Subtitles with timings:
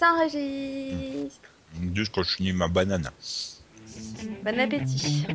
[0.00, 1.50] Ça enregistre.
[1.94, 3.10] Juste quand je finis ma banane.
[4.42, 5.26] Bon appétit.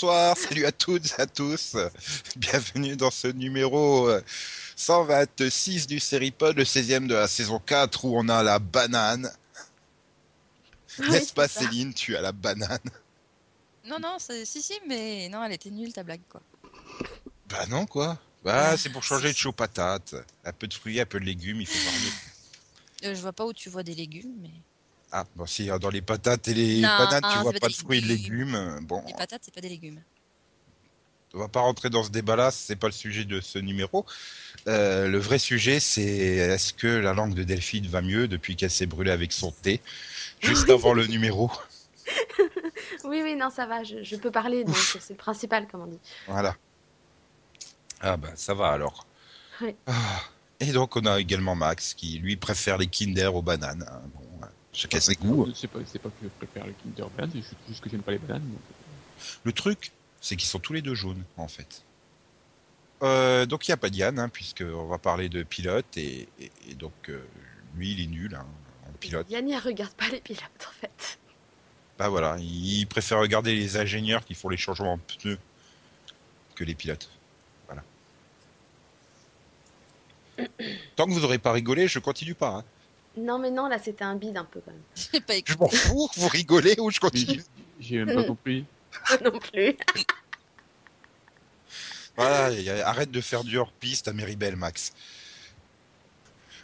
[0.00, 1.76] Bonsoir, salut à toutes et à tous.
[2.36, 4.22] Bienvenue dans ce numéro euh,
[4.76, 9.30] 126 du Seripod, le 16e de la saison 4 où on a la banane.
[11.00, 11.60] Oui, N'est-ce pas ça.
[11.60, 12.78] Céline, tu as la banane?
[13.84, 16.40] Non, non, c'est- si, si, mais non, elle était nulle ta blague, quoi.
[17.50, 18.18] Bah non quoi.
[18.42, 20.14] Bah Ah, c'est pour changer de chaud patate.
[20.46, 22.10] Un peu de fruits, un peu de légumes, il faut varier.
[23.04, 24.50] Euh, je vois pas où tu vois des légumes, mais
[25.12, 27.68] Ah, bon si euh, dans les patates et les Non, bananes tu c'est vois pas
[27.68, 28.54] de fruits et de légumes.
[28.54, 30.04] euh, bon, les patates, c'est pas des légumes.
[31.34, 34.04] on va pas rentrer dans ce débat-là, c'est pas le sujet de ce numéro.
[34.68, 38.70] Euh, le vrai sujet, c'est est-ce que la langue de Delphine va mieux depuis qu'elle
[38.70, 39.80] s'est brûlée avec son thé?
[40.40, 41.50] Juste avant le numéro.
[43.04, 43.82] Oui, oui, non, ça va.
[43.84, 46.00] Je, je peux parler, donc c'est le principal, comme on dit.
[46.26, 46.56] Voilà.
[48.00, 49.06] Ah bah ça va alors.
[49.60, 49.76] Oui.
[49.86, 50.22] Ah.
[50.60, 53.86] Et donc on a également Max qui lui préfère les Kinder aux bananes.
[53.90, 54.02] hein.
[54.14, 54.22] Bon,
[54.72, 55.52] chacun ses goûts.
[55.54, 58.02] C'est pas, c'est pas que je préfère les Kinder Banane, c'est juste- juste que j'aime
[58.02, 58.42] pas les bananes.
[58.42, 58.60] donc,
[59.44, 61.82] Le truc, c'est qu'ils sont tous les deux jaunes en fait.
[63.02, 66.50] Euh, donc il n'y a pas Diane, hein, puisqu'on va parler de pilote, et, et-
[66.68, 67.24] et donc euh,
[67.76, 68.44] lui il est nul hein,
[68.86, 69.26] en pilote.
[69.30, 71.18] Yanni, elle regarde pas les pilotes, en fait.
[71.98, 75.38] Bah voilà, il préfère regarder les ingénieurs qui font les changements de pneus
[76.54, 77.08] que les pilotes.
[77.66, 77.82] Voilà.
[80.96, 82.56] Tant que vous n'aurez pas rigolé, je continue pas.
[82.58, 82.64] hein.
[83.16, 85.22] Non, mais non, là, c'était un bide un peu, quand même.
[85.26, 87.42] Pas Je m'en fous, vous rigolez ou je continue.
[87.78, 88.64] J'ai même pas compris.
[89.10, 89.76] Moi non plus.
[92.16, 94.92] Voilà, y a- arrête de faire du hors-piste à Méribel, Max.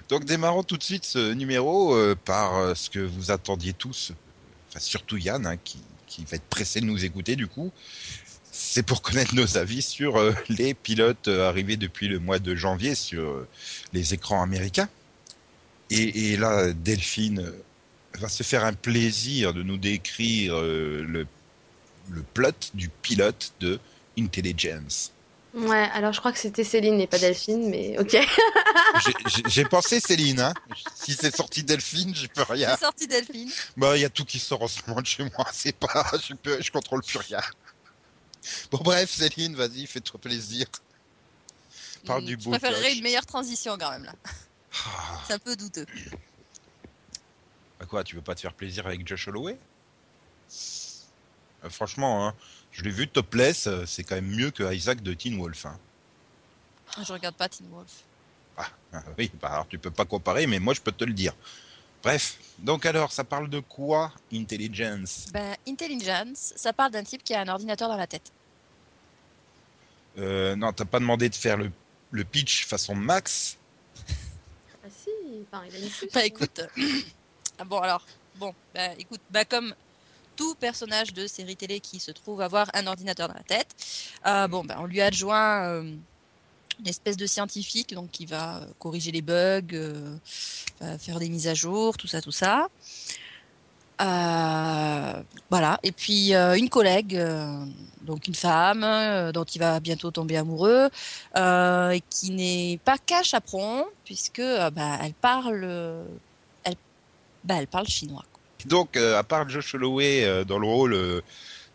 [0.08, 4.12] Donc démarrons tout de suite ce numéro euh, par euh, ce que vous attendiez tous,
[4.68, 7.72] enfin surtout Yann, hein, qui, qui va être pressé de nous écouter du coup.
[8.52, 12.54] C'est pour connaître nos avis sur euh, les pilotes euh, arrivés depuis le mois de
[12.54, 13.48] janvier sur euh,
[13.92, 14.88] les écrans américains.
[15.90, 17.62] Et, et là, Delphine euh,
[18.18, 21.26] va se faire un plaisir de nous décrire euh, le,
[22.08, 23.80] le plot du pilote de
[24.18, 25.12] Intelligence.
[25.54, 28.16] Ouais, alors je crois que c'était Céline et pas Delphine, mais ok.
[28.94, 30.56] J'ai- pensé Céline, hein.
[30.94, 32.74] Si c'est sorti Delphine, je peux rien.
[32.74, 33.52] C'est sorti Delphine.
[33.76, 35.46] Bah, il y a tout qui sort en ce moment de chez moi.
[35.52, 37.40] C'est pas, je peux, je contrôle plus rien.
[38.70, 40.66] Bon, bref, Céline, vas-y, fais-toi plaisir.
[42.06, 42.94] Parle Hmm, du Je beau préférerais gosse.
[42.94, 44.14] une meilleure transition quand même là.
[44.84, 45.86] Ah, C'est un peu douteux.
[47.78, 49.58] bah quoi, tu veux pas te faire plaisir avec Josh Holloway?
[51.64, 52.34] Euh, Franchement, hein,
[52.70, 55.66] je l'ai vu topless, euh, c'est quand même mieux que Isaac de Teen Wolf.
[55.66, 55.78] Hein.
[57.04, 58.04] Je regarde pas Teen Wolf.
[58.56, 61.12] Ah, ah, oui, bah alors tu peux pas comparer, mais moi je peux te le
[61.12, 61.34] dire.
[62.02, 65.26] Bref, donc alors, ça parle de quoi, Intelligence?
[65.32, 68.30] Ben, Intelligence, ça parle d'un type qui a un ordinateur dans la tête.
[70.18, 71.70] Euh, non, t'as pas demandé de faire le,
[72.12, 73.56] le pitch façon Max?
[75.36, 75.88] Ah enfin, il a.
[76.12, 76.60] Bah écoute.
[77.58, 78.04] ah bon alors,
[78.36, 79.74] bon, bah écoute, bah comme
[80.36, 83.74] tout personnage de série télé qui se trouve avoir un ordinateur dans la tête,
[84.26, 85.96] euh, bon, bah, on lui adjoint euh,
[86.78, 90.18] une espèce de scientifique donc qui va euh, corriger les bugs, euh,
[90.98, 92.68] faire des mises à jour, tout ça, tout ça.
[93.98, 97.64] Euh, voilà, et puis euh, une collègue, euh,
[98.02, 98.84] donc une femme
[99.32, 100.88] dont il va bientôt tomber amoureux,
[101.34, 104.42] et qui n'est pas qu'un chaperon, puisque
[104.72, 105.64] bah, elle parle,
[106.64, 106.74] elle,
[107.44, 108.24] bah, elle parle chinois.
[108.66, 111.22] Donc, à part Josh Holloway dans le rôle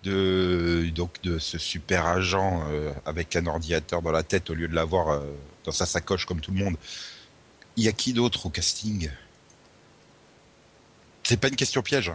[0.04, 2.64] de, donc, de ce super agent
[3.06, 5.22] avec un ordinateur dans la tête au lieu de l'avoir
[5.64, 6.76] dans sa sacoche comme tout le monde,
[7.78, 9.10] il y a qui d'autre au casting?
[11.24, 12.12] C'est pas une question piège.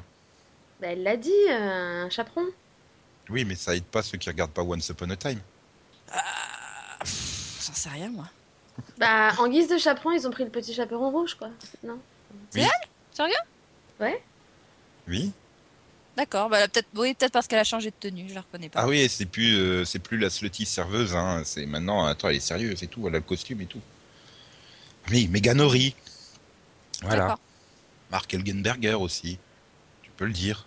[0.80, 2.44] Bah, elle l'a dit, euh, un chaperon.
[3.28, 5.40] Oui, mais ça aide pas ceux qui regardent pas Once Upon a Time.
[6.12, 6.22] Ah,
[7.00, 8.28] J'en sais rien moi.
[8.98, 11.48] Bah, en guise de chaperon, ils ont pris le petit chaperon rouge, quoi.
[11.82, 11.98] Non
[13.12, 13.34] Sérieux
[13.98, 14.22] Ouais
[15.08, 15.32] Oui.
[16.16, 18.80] D'accord, bah, peut-être, oui, peut-être parce qu'elle a changé de tenue, je la reconnais pas.
[18.80, 21.14] Ah oui, c'est plus, euh, c'est plus la slutty serveuse.
[21.14, 21.42] Hein.
[21.44, 23.06] C'est maintenant, attends, elle est sérieuse et tout.
[23.06, 23.80] Elle a le costume et tout.
[25.10, 25.94] Oui, Megan Ori.
[27.02, 27.36] Voilà.
[28.10, 29.38] Mark Elgenberger aussi.
[30.02, 30.66] Tu peux le dire.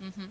[0.00, 0.30] Mhm.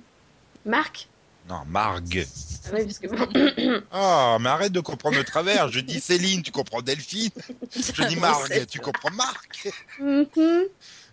[0.66, 1.08] Marc
[1.50, 2.26] Non, Marg.
[2.66, 3.82] Ah oui, parce que bon.
[3.92, 5.70] Ah, mais arrête de comprendre le travers.
[5.72, 7.30] Je dis Céline, tu comprends Delphine.
[7.76, 9.70] Je dis Marg, tu comprends Marc.
[10.00, 10.26] Mhm.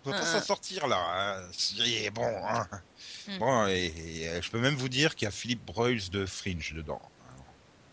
[0.05, 0.39] On va pas Ah.
[0.41, 0.99] s'en sortir là.
[1.39, 1.49] hein.
[1.53, 2.25] C'est bon.
[2.49, 2.67] hein.
[3.29, 3.39] Hmm.
[3.39, 6.27] Bon, et, et, euh, je peux même vous dire qu'il y a Philippe Broyles de
[6.27, 7.01] Fringe dedans.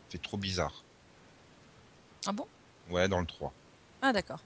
[0.10, 0.84] C'est trop bizarre.
[2.26, 2.48] Ah bon?
[2.90, 3.54] Ouais, dans le 3.
[4.02, 4.40] Ah d'accord.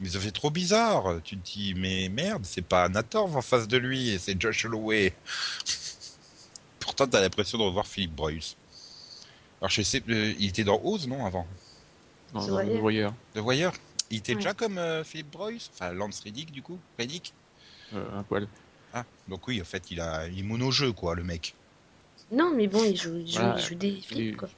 [0.00, 1.20] Mais ça fait trop bizarre.
[1.24, 4.64] Tu te dis, mais merde, c'est pas Anatorv en face de lui, et c'est Josh
[4.64, 5.12] Holloway.
[6.80, 8.42] Pourtant, t'as l'impression de revoir Philippe Broyles.
[9.60, 11.46] Alors, je sais, euh, il était dans Oz, non, avant?
[12.32, 13.12] The non, Wire.
[13.34, 13.72] The Wire
[14.10, 14.38] Il était Ouais.
[14.38, 17.34] déjà comme euh, Philippe Broyles Enfin, Lance Reddick, du coup Reddick?
[17.94, 18.46] Euh, un poil.
[18.92, 21.54] Ah, donc oui, en fait, il a il est mono-jeu, quoi, le mec.
[22.30, 23.56] Non, mais bon, il joue, il joue, Voilà.
[23.56, 24.48] il joue des films, quoi.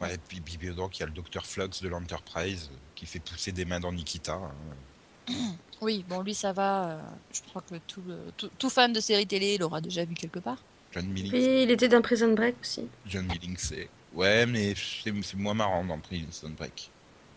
[0.00, 1.44] Et puis, Ouais, et puis Bibi donc il y a le Dr.
[1.46, 4.34] Flux de l'Enterprise euh, qui fait pousser des mains dans Nikita.
[4.34, 5.32] hein.
[5.82, 6.90] Oui, bon lui ça va.
[6.90, 7.00] euh,
[7.32, 10.38] je crois que tout, le, tout, tout fan de série télé l'aura déjà vu quelque
[10.38, 10.58] part.
[10.92, 11.30] John Millings.
[11.32, 12.88] Puis il était dans Prison Break aussi.
[13.06, 13.88] John Millings, c'est.
[14.14, 16.90] Ouais, mais c'est c'est moins marrant dans Prison Break.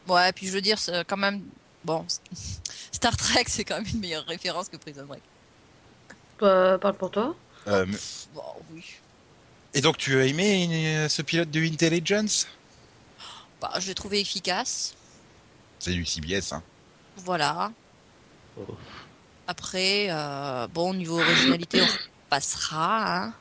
[0.08, 1.42] Ouais, puis je veux dire, c'est quand même.
[1.84, 2.06] Bon,
[2.92, 5.24] Star Trek c'est quand même une meilleure référence que Prison Break.
[6.40, 7.36] Bah, parle pour toi.
[7.68, 7.98] Euh, mais-
[8.34, 8.42] Bon,
[8.72, 8.86] oui.
[9.74, 10.68] Et donc, tu as aimé
[10.98, 12.48] euh, ce pilote de Intelligence?
[13.62, 14.94] Bah, je l'ai trouvé efficace.
[15.80, 16.64] C'est du CBS, hein.
[17.18, 17.72] Voilà.
[18.60, 18.76] oh,
[19.48, 21.88] Après, euh, bon, niveau originalité, on
[22.30, 23.24] passera.
[23.24, 23.34] Hein.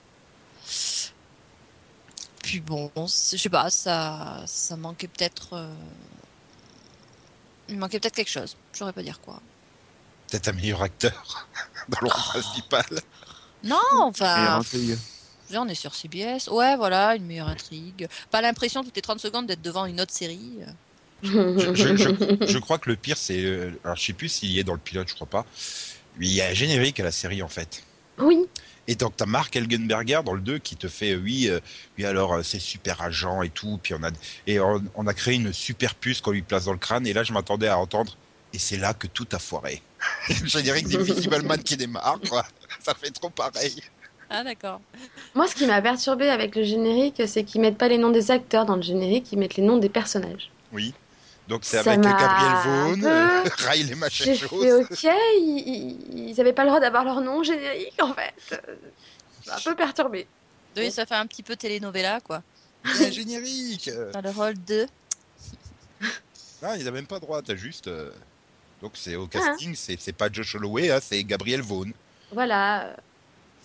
[2.42, 5.54] Puis bon, c'est- je sais pas, ça, ça manquait peut-être.
[5.54, 5.74] euh,
[7.68, 8.56] Il manquait peut-être quelque chose.
[8.72, 9.40] Je saurais pas dire quoi.
[10.30, 11.48] Peut-être un meilleur acteur
[11.88, 12.84] dans le rôle principal.
[13.62, 14.60] Non, enfin,
[15.56, 16.48] on est sur CBS.
[16.50, 18.06] Ouais, voilà, une meilleure intrigue.
[18.30, 20.58] Pas l'impression toutes les 30 secondes d'être devant une autre série.
[21.22, 21.30] Je,
[21.74, 23.42] je- je- je crois que le pire, c'est.
[23.42, 25.46] euh, Alors, je sais plus s'il y est dans le pilote, je crois pas.
[26.20, 27.82] Il y a un générique à la série, en fait.
[28.18, 28.46] Oui,
[28.88, 31.60] Et donc, t'as Mark Elgenberger dans le 2 qui te fait, euh, oui, euh,
[31.96, 33.78] oui alors, euh, c'est super agent et tout.
[33.82, 34.10] Puis on a,
[34.46, 37.06] et on, on a créé une super puce qu'on lui place dans le crâne.
[37.06, 38.16] Et là, je m'attendais à entendre,
[38.52, 39.82] et c'est là que tout a foiré.
[40.28, 42.44] le générique d'Invisible Man qui démarre, quoi.
[42.84, 43.80] Ça fait trop pareil.
[44.30, 44.80] Ah, d'accord.
[45.34, 48.30] moi ce qui m'a perturbé avec le générique, c'est qu'ils mettent pas les noms des
[48.30, 50.50] acteurs dans le générique, ils mettent les noms des personnages.
[50.72, 50.94] Oui.
[51.48, 55.02] Donc, c'est avec Gabriel Vaughan, peu- euh, Riley J'ai Machet fait ok,
[55.40, 58.60] ils, ils- ils avaient pas le droit d'avoir leur nom générique en fait.
[59.46, 60.26] M'a un peu perturbé.
[60.76, 62.42] Oui, ça fait un petit peu telenovela, quoi.
[62.84, 63.90] un générique.
[64.12, 64.86] Dans le rôle de.
[66.62, 67.86] Non, il n'a même pas droit, t'as juste.
[67.88, 68.10] euh,
[68.82, 69.20] Donc c'est Ah.
[69.20, 71.90] au casting, c'est c'est pas Josh Holloway, hein, c'est Gabriel Vaughan.
[72.32, 72.94] Voilà,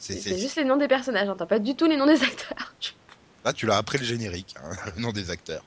[0.04, 2.76] C'est juste les noms des personnages, hein, t'as pas du tout les noms des acteurs.
[3.46, 5.66] Là, tu l'as après le générique, hein, le nom des acteurs.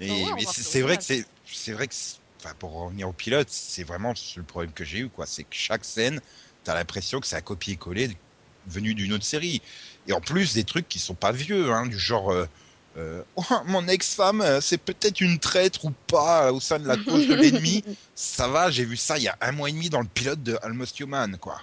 [0.00, 1.94] Et, ouais, mais c'est vrai que c'est, c'est vrai que,
[2.42, 5.26] enfin, pour revenir au pilote, c'est vraiment le problème que j'ai eu, quoi.
[5.26, 6.20] C'est que chaque scène,
[6.64, 8.18] t'as l'impression que c'est un copier-coller
[8.66, 9.62] venu d'une autre série.
[10.06, 12.46] Et en plus, des trucs qui sont pas vieux, hein, du genre, euh,
[12.96, 16.96] euh, Oh, mon ex-femme, euh, c'est peut-être une traître ou pas au sein de la
[17.04, 17.82] cause de l'ennemi.
[18.14, 20.42] Ça va, j'ai vu ça il y a un mois et demi dans le pilote
[20.42, 21.60] de Almost Human, quoi.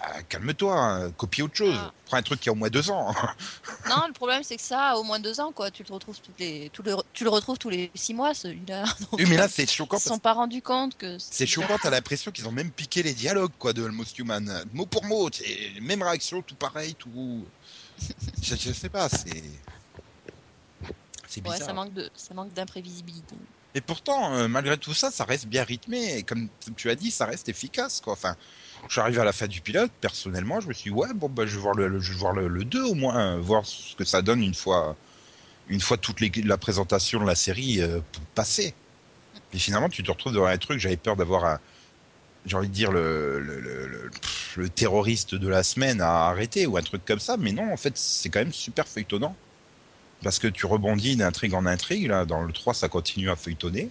[0.00, 1.76] Enfin, calme-toi, hein, copie autre chose.
[1.78, 1.92] Ah.
[2.06, 3.14] Prends un truc qui a au moins deux ans.
[3.88, 5.70] Non, le problème c'est que ça a au moins deux ans, quoi.
[5.70, 8.84] Tu le retrouves toutes les, tout le, tu le retrouves tous les six mois, celui-là.
[9.00, 11.16] Donc, oui, mais là, c'est choquant ils se parce sont pas rendus compte que.
[11.18, 14.86] C'est choquant, t'as l'impression qu'ils ont même piqué les dialogues quoi de Almost Human, mot
[14.86, 15.30] pour mot,
[15.82, 17.46] même réaction, tout pareil, tout.
[18.42, 19.42] Je, je sais pas, c'est
[21.28, 21.68] c'est Ouais, bizarre.
[21.68, 23.34] ça manque de, ça manque d'imprévisibilité.
[23.74, 26.18] Et pourtant, euh, malgré tout ça, ça reste bien rythmé.
[26.18, 28.12] Et comme tu as dit, ça reste efficace quoi.
[28.12, 28.36] Enfin,
[28.88, 31.28] je suis arrivé à la fin du pilote, personnellement, je me suis dit, ouais, bon
[31.28, 33.38] bah je vais voir le, le- je vais voir le, le 2 au moins, euh,
[33.40, 34.96] voir ce que ça donne une fois,
[35.68, 38.00] une fois toute les- la présentation de la série euh,
[38.34, 38.74] passée.
[39.52, 41.60] Et finalement, tu te retrouves dans un truc, j'avais peur d'avoir un,
[42.46, 47.04] j'ai envie de dire le, le, terroriste de la semaine à arrêter ou un truc
[47.04, 49.34] comme ça, mais non, en fait, c'est quand même super feuilletonnant.
[50.22, 53.88] Parce que tu rebondis d'intrigue en intrigue, là, dans le 3, ça continue à feuilletonner.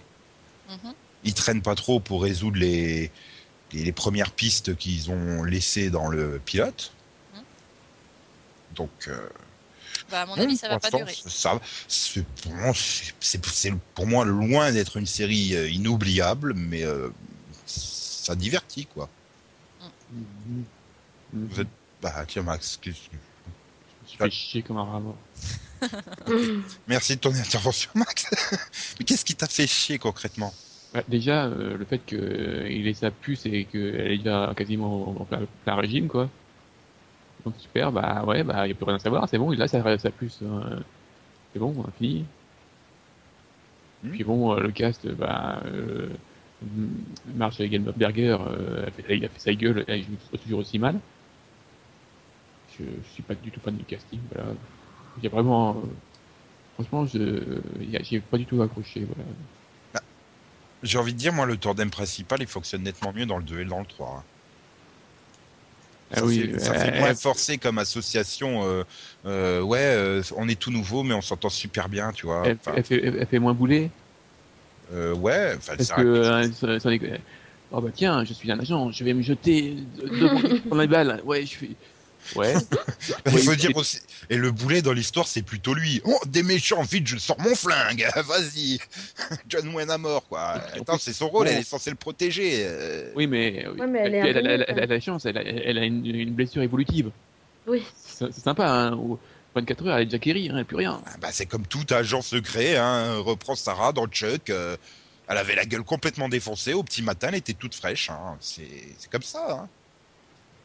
[0.68, 0.92] Mhm.
[1.24, 3.10] Ils traînent pas trop pour résoudre les,
[3.72, 6.92] les, les premières pistes qu'ils ont laissées dans le pilote.
[8.74, 9.28] Donc, euh,
[10.10, 11.30] Bah, à mon non, avis, ça va pour pas l'instant, durer.
[11.32, 16.54] Ça, c'est pour moi, c'est- c'est c'est pour moi loin d'être une série euh, inoubliable,
[16.54, 17.08] mais euh,
[17.66, 19.08] ça divertit quoi.
[20.12, 20.64] Mhm.
[21.32, 21.68] Vous êtes-
[22.02, 23.16] Bah tiens Max, qu'est-ce que-
[24.06, 25.16] suis fait chier comme un rat mort.
[26.86, 28.26] merci de ton intervention Max.
[28.98, 30.52] mais qu'est-ce qui t'a fait chier concrètement?
[30.94, 35.24] Bah, déjà, euh, le fait qu'il ait sa puce et qu'elle est déjà quasiment en
[35.26, 36.30] plein, plein régime, quoi.
[37.44, 39.60] Donc super, bah ouais, bah il n'y a plus rien à savoir, c'est bon, il
[39.62, 40.40] a sa, sa puce.
[40.42, 40.80] euh,
[41.52, 42.24] c'est bon, on a fini.
[44.02, 44.10] Hmm.
[44.10, 45.62] Puis bon, euh, le cast, bah.
[45.66, 46.08] Euh,
[47.34, 50.98] Marge Gelberger, euh, a fait- il a fait sa gueule, elle joue toujours aussi mal.
[52.68, 54.20] je, je suis pas du tout fan du casting.
[54.32, 54.52] Voilà.
[55.16, 55.78] Il y a vraiment.
[55.78, 55.82] euh,
[56.74, 57.60] franchement, je,
[58.02, 59.04] j'ai pas du tout accroché.
[59.06, 59.30] Voilà.
[60.84, 63.58] J'ai envie de dire, moi, le tandem principal, il fonctionne nettement mieux dans le 2
[63.60, 64.18] et dans le 3.
[64.20, 64.26] hein.
[66.10, 68.64] Ah ça oui, fait, ça euh, fait euh, moins forcé comme association.
[68.64, 68.84] euh,
[69.26, 72.54] euh, ouais, euh, on est tout nouveau, mais on s'entend super bien, tu vois.
[72.66, 73.92] elle, fait, elle fait moins bouler?
[74.90, 76.00] euh, ouais, enfin, Parce que.
[76.00, 77.24] euh, ça- ça n'est-
[77.70, 80.40] oh bah tiens, je suis un agent, je vais me jeter devant
[80.80, 81.20] les balles.
[81.24, 81.78] Ouais, je fais.
[82.36, 82.54] Ouais.
[83.26, 84.00] Il faut et- dire aussi.
[84.30, 86.00] Et le boulet dans l'histoire, c'est plutôt lui.
[86.04, 88.06] Oh, des méchants, vite, je sors mon flingue.
[88.16, 88.78] Vas-y.
[89.48, 90.60] John Wayne à mort, quoi.
[90.74, 92.62] Attends, c'est son rôle, elle est censée le protéger.
[92.64, 93.12] euh.
[93.14, 93.66] Oui, mais.
[93.68, 95.42] Ouais, mais elle est elle, elle, immunie, elle- quand elle a la chance, elle a,
[95.42, 97.10] elle a une, une blessure évolutive.
[97.66, 97.82] Oui.
[98.06, 98.92] C'est sympa, hein.
[98.94, 99.18] Au
[99.54, 101.00] 24 heures, elle est déjà guérie, hein, plus rien.
[101.06, 103.16] Ah Bah, c'est comme tout agent secret, hein.
[103.18, 104.50] Reprends Sarah dans Chuck.
[104.50, 104.76] euh,
[105.28, 106.74] elle avait la gueule complètement défoncée.
[106.74, 108.10] Au petit matin, elle était toute fraîche.
[108.10, 108.36] Hein.
[108.40, 109.68] C'est c'est comme ça.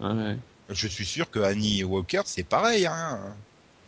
[0.01, 0.13] Hein.
[0.15, 0.37] Ouais, ouais.
[0.69, 2.85] Je suis sûr que Annie Walker, c'est pareil.
[2.85, 3.35] Hein.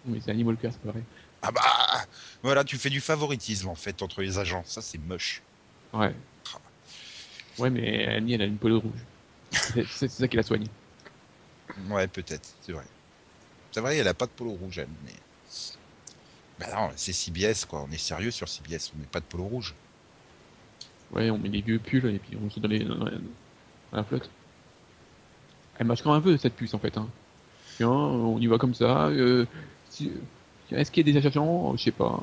[0.06, 1.04] Oui, c'est Animal Walker, c'est pareil.
[1.44, 2.06] Ah bah,
[2.44, 4.64] voilà, tu fais du favoritisme en fait entre les agents.
[4.66, 5.42] Ça, c'est moche.
[5.94, 6.14] Ouais.
[7.58, 9.00] Ouais, mais Annie, elle a une peau rouge.
[9.98, 10.68] C'est ça qui la soigne.
[11.90, 12.86] Ouais, peut-être, c'est vrai.
[13.72, 15.14] C'est vrai, elle a pas de polo rouge, elle, mais.
[16.60, 17.84] Bah non, c'est CBS, quoi.
[17.88, 19.74] On est sérieux sur CBS, on met pas de polo rouge.
[21.12, 23.10] Ouais, on met des vieux pulls et puis on se donne les- dans
[23.92, 24.30] la flotte.
[25.80, 26.98] Elle marche quand même un peu cette puce en fait.
[26.98, 27.08] Hein.
[27.78, 29.08] Tiens, on y va comme ça.
[29.08, 29.46] Euh,
[29.90, 30.12] si-
[30.72, 31.76] Est-ce qu'il y a des agents?
[31.78, 32.20] Je sais pas.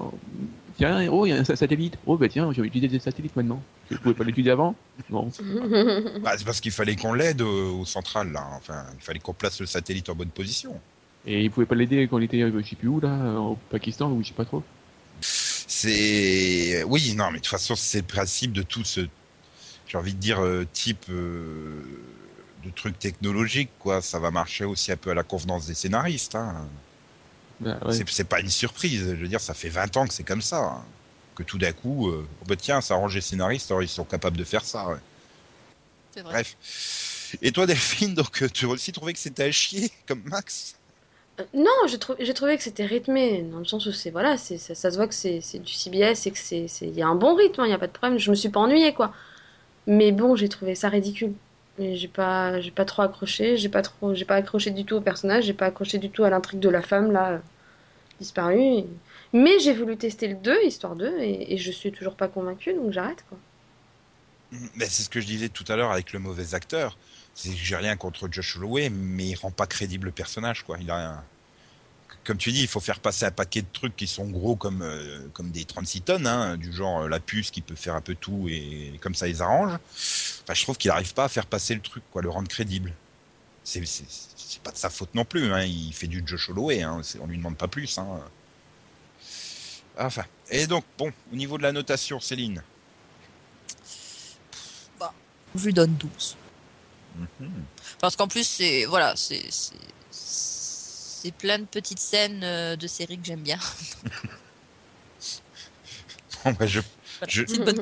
[0.77, 1.99] Tiens, oh, il y a un sa- satellite.
[2.07, 3.61] Oh, bah tiens, je vais utiliser des satellites maintenant.
[3.91, 4.75] Je pouvais pas l'utiliser avant
[5.11, 5.31] Non.
[6.23, 8.47] Bah, c'est parce qu'il fallait qu'on l'aide au, au central, là.
[8.57, 10.79] Enfin, il fallait qu'on place le satellite en bonne position.
[11.27, 13.59] Et il pouvait pas l'aider quand il était, euh, je sais plus où là, au
[13.71, 14.63] Pakistan ou je sais pas trop.
[15.21, 16.85] C'est.
[16.85, 19.01] Oui, non, mais de toute façon, c'est le principe de tout ce.
[19.87, 21.83] J'ai envie de dire, euh, type euh,
[22.65, 24.03] de truc technologique, quoi.
[24.03, 26.55] Ça va marcher aussi un peu à la convenance des scénaristes, hein.
[27.61, 27.79] Bah.
[28.07, 29.01] C'est- pas une surprise.
[29.05, 30.59] Je veux dire, ça fait 20 ans que c'est comme ça.
[30.65, 30.85] hein.
[31.35, 34.05] Que tout d'un coup, euh, oh bah tiens, ça arrange les scénaristes, alors ils sont
[34.05, 34.89] capables de faire ça.
[34.89, 34.97] ouais.
[36.15, 36.33] C'est vrai.
[36.33, 37.37] Bref.
[37.43, 40.77] Et toi, Delphine, donc euh, tu as aussi trouvé que c'était à chier, comme Max?
[41.41, 44.37] Euh, Non, j'ai trou- j'ai trouvé que c'était rythmé, dans le sens où c'est voilà,
[44.37, 47.07] c'est ça, ça se voit que c'est du CBS et que c'est il y a
[47.09, 48.19] un bon rythme, il n'y a pas de problème.
[48.19, 49.13] Je me suis pas ennuyée quoi.
[49.87, 51.35] Mais bon, j'ai trouvé ça ridicule.
[51.79, 53.83] J'ai pas pas trop accroché, j'ai pas
[54.27, 56.83] pas accroché du tout au personnage, j'ai pas accroché du tout à l'intrigue de la
[56.83, 57.43] femme là
[58.21, 58.85] disparue.
[59.33, 62.75] Mais j'ai voulu tester le 2, histoire 2 et, et je suis toujours pas convaincue
[62.75, 63.41] donc j'arrête quoi.
[64.77, 66.99] Mais c'est ce que je disais tout à l'heure avec le mauvais acteur.
[67.35, 70.79] C'est que j'ai rien contre Josh Holloway, mais il rend pas crédible le personnage, quoi.
[70.81, 71.29] Il a un-
[72.29, 74.83] Comme tu dis, il faut faire passer un paquet de trucs qui sont gros comme,
[74.83, 78.03] euh, comme des 36 tonnes, hein, du genre euh, la puce qui peut faire un
[78.03, 79.79] peu tout et comme ça ils arrangent.
[80.43, 82.93] Enfin, je trouve qu'il arrive pas à faire passer le truc, quoi, le rendre crédible.
[83.65, 83.81] C'est
[84.63, 85.63] pas de sa faute non plus, hein.
[85.63, 87.01] il fait du Josh Holloway, hein.
[87.19, 87.97] on lui demande pas plus.
[87.97, 88.21] Hein.
[89.97, 92.63] Enfin, et donc, bon, au niveau de la notation, Céline?
[95.55, 96.37] Je lui donne 12.
[97.17, 97.51] Mhm.
[98.01, 99.49] Parce qu'en plus, c'est voilà, c'est
[101.23, 103.59] c'est- plein de petites scènes euh, de séries que j'aime bien.
[106.45, 106.81] Bon, bah, je,
[107.19, 107.81] Voilà, Je- C'est une bonne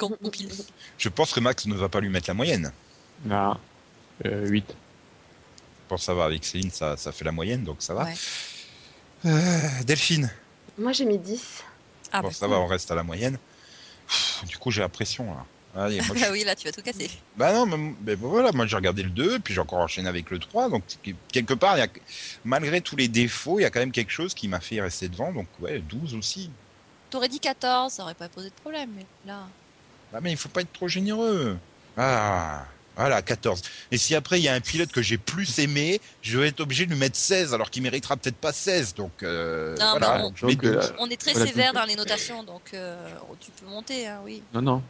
[0.99, 2.73] je pense que Max ne va pas lui mettre la moyenne.
[3.27, 3.59] Là,
[4.25, 4.65] euh, 8.
[4.69, 8.05] Je pense que ça va avec Céline, ça, ça fait la moyenne, donc ça va.
[8.05, 8.15] Ouais.
[9.27, 10.31] Euh, Delphine,
[10.79, 11.63] Moi j'ai mis 10.
[12.13, 13.39] Ah, bon, bah, ça va, on reste à la moyenne.
[14.09, 15.45] Pff, Du coup, j'ai la pression là.
[15.77, 17.11] Allez, moi, je- Ah oui, là, tu vas tout casser.
[17.37, 20.39] Bah non, mais, voilà, moi j'ai regardé le 2, puis j'ai encore enchaîné avec le
[20.39, 20.85] 3, donc
[21.33, 21.89] quelque part, il y a,
[22.45, 25.09] malgré tous les défauts, il y a quand même quelque chose qui m'a fait rester
[25.09, 26.51] devant, donc ouais, 12 aussi.
[27.11, 29.49] T'aurais dit 14, ça aurait pas posé de problème, mais là.
[30.13, 31.59] Ah mais il faut pas être trop généreux.
[31.97, 32.67] Ah,
[32.97, 33.61] voilà, 14.
[33.91, 36.61] Et si après il y a un pilote que j'ai plus aimé, je vais être
[36.61, 40.25] obligé de lui mettre 16, alors qu'il méritera peut-être pas 16, donc euh, Non, voilà,
[40.25, 40.93] on- donc euh, 12.
[40.99, 44.43] On est très Voilà, sévère dans les notations, donc euh, tu peux monter, hein, oui.
[44.55, 44.83] Non, non.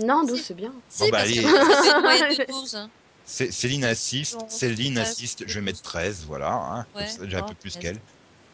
[0.00, 0.72] Non, 12 c'est bien.
[0.88, 1.42] Si, Bon, bah, parce allez.
[1.42, 2.74] que ça fait une moyenne de 12.
[2.76, 2.90] hein.
[3.24, 7.28] C'est- Céline assiste, Non, Céline 13, assiste, je vais mettre 13, voilà, hein, Ouais, ça,
[7.28, 7.82] j'ai un bon, peu plus 13.
[7.82, 7.98] qu'elle.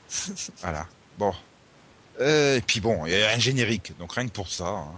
[0.63, 0.87] Voilà,
[1.19, 1.33] bon.
[2.21, 4.67] Euh, et puis bon, il y a un générique, donc rien que pour ça.
[4.69, 4.93] hein.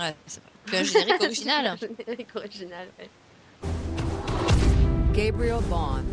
[0.00, 0.50] Ouais, c'est vrai.
[0.66, 1.78] Puis un générique original.
[2.06, 3.08] Générique original, ouais.
[5.12, 6.04] Gabriel Vaughn,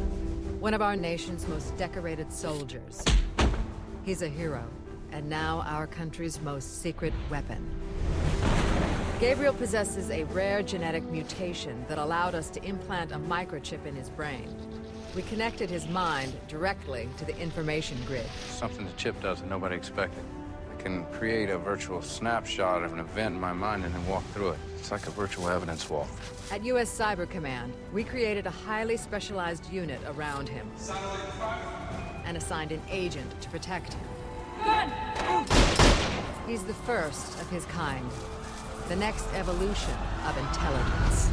[0.61, 3.03] one of our nation's most decorated soldiers.
[4.05, 4.63] He's a hero,
[5.13, 7.59] and now our country's most secret weapon.
[9.19, 14.09] Gabriel possesses a rare genetic mutation that allowed us to implant a microchip in his
[14.09, 14.53] brain.
[15.15, 18.25] We connected his mind directly to the information grid.
[18.49, 20.21] Something the chip does that nobody expected.
[20.77, 24.25] I can create a virtual snapshot of an event in my mind and then walk
[24.33, 24.59] through it.
[24.77, 26.09] It's like a virtual evidence wall.
[26.51, 26.95] At U.S.
[26.95, 30.69] Cyber Command, we created a highly specialized unit around him.
[32.25, 35.45] and assigned an agent to protect him.
[36.47, 38.09] He's the first of his kind,
[38.89, 39.93] the next evolution
[40.27, 41.29] of intelligence.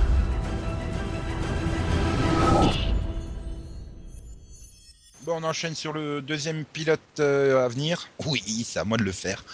[5.24, 8.08] Bon, on enchaîne sur le deuxième pilote euh, à venir.
[8.26, 9.44] Oui, c'est à moi de le faire.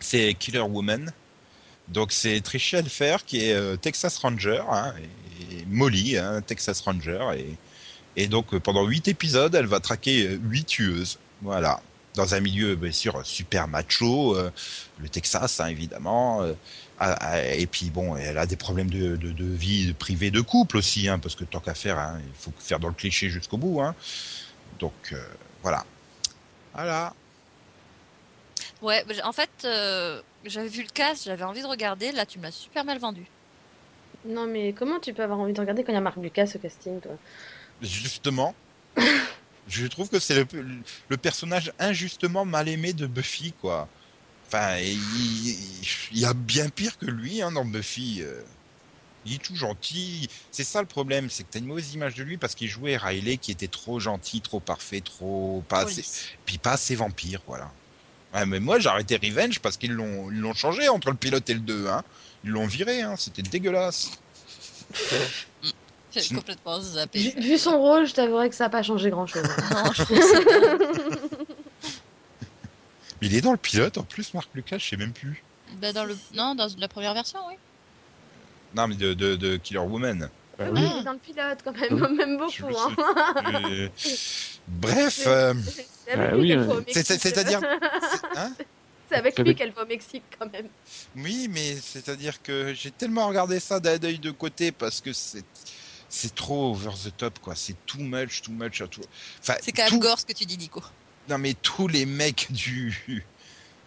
[0.00, 1.12] C'est Killer Woman.
[1.88, 4.94] Donc c'est Tricia Elfer qui est euh, Texas Ranger hein,
[5.50, 7.28] et, et Molly, hein, Texas Ranger.
[7.36, 7.56] Et,
[8.16, 11.18] et donc euh, pendant huit épisodes, elle va traquer euh, huit tueuses.
[11.42, 11.82] Voilà.
[12.14, 14.50] Dans un milieu, bien sûr, super macho, euh,
[14.98, 16.44] le Texas, hein, évidemment.
[17.02, 20.42] Ah, ah, et puis bon, elle a des problèmes de, de, de vie privée, de
[20.42, 23.30] couple aussi, hein, parce que tant qu'à faire, hein, il faut faire dans le cliché
[23.30, 23.80] jusqu'au bout.
[23.80, 23.94] Hein.
[24.78, 25.24] Donc euh,
[25.62, 25.86] voilà.
[26.74, 27.14] Voilà.
[28.82, 32.12] Ouais, en fait, euh, j'avais vu le cast, j'avais envie de regarder.
[32.12, 33.24] Là, tu me l'as super mal vendu.
[34.26, 36.52] Non, mais comment tu peux avoir envie de regarder quand il y a Marc Lucas
[36.54, 37.12] au casting, toi?
[37.80, 38.54] Justement,
[39.68, 40.46] je trouve que c'est le,
[41.08, 43.88] le personnage injustement mal aimé de Buffy, quoi.
[44.52, 44.98] Enfin, il,
[45.48, 48.22] il- il y a bien pire que lui hein, dans Buffy.
[48.22, 48.42] euh.
[49.24, 50.28] Il est tout gentil.
[50.50, 52.96] C'est ça le problème, c'est que t'as une mauvaise image de lui parce qu'il jouait
[52.96, 56.02] Riley qui était trop gentil, trop parfait, trop pas assez,
[56.46, 57.70] puis pas assez vampire, voilà.
[58.32, 61.48] Ouais, mais moi j'ai arrêté Revenge parce qu'ils l'ont ils l'ont changé entre le pilote
[61.50, 62.02] et le 2, hein.
[62.44, 63.14] Ils l'ont viré, hein.
[63.18, 64.10] C'était dégueulasse.
[66.12, 67.34] J'ai complètement Vu, zappé.
[67.38, 69.44] vu son rôle, je t'avouerais que ça n'a pas changé grand-chose.
[69.70, 71.34] Non, je que.
[73.22, 75.42] Il est dans le pilote en plus, Marc Lucas, je sais même plus.
[75.80, 76.16] Bah, dans le...
[76.34, 77.54] Non, dans la première version, oui.
[78.74, 80.28] Non, mais de, de, de Killer Woman.
[80.58, 80.90] Bah oui, oui.
[80.94, 82.76] il est dans le pilote quand même, même beaucoup.
[82.76, 83.88] Hein.
[84.68, 85.54] Bref, euh,
[86.04, 87.06] C'est avec Bah lui oui, qu'elle va au c'est- Mexique.
[87.06, 88.52] c'est- c'est-à-dire, c'est- hein
[89.10, 90.68] C'est avec lui qu'elle va au Mexique quand même.
[91.16, 95.44] oui, mais c'est-à-dire que j'ai tellement regardé ça d'un œil de côté parce que c'est
[96.08, 97.54] c'est trop over the top, quoi.
[97.56, 99.00] C'est too much, too much à tout.
[99.40, 100.80] Enfin, C'est quand même tout- gore ce que tu dis, Nico.
[101.30, 103.30] Non, mais tous les mecs du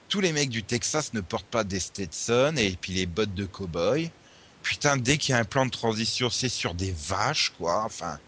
[0.10, 3.46] tous les mecs du Texas ne portent pas des Stetson et puis les bottes de
[3.48, 4.14] cow-boy.
[4.62, 7.84] Putain, dès qu'il y a un plan de transition, c'est sur des vaches, quoi.
[7.86, 8.20] Enfin,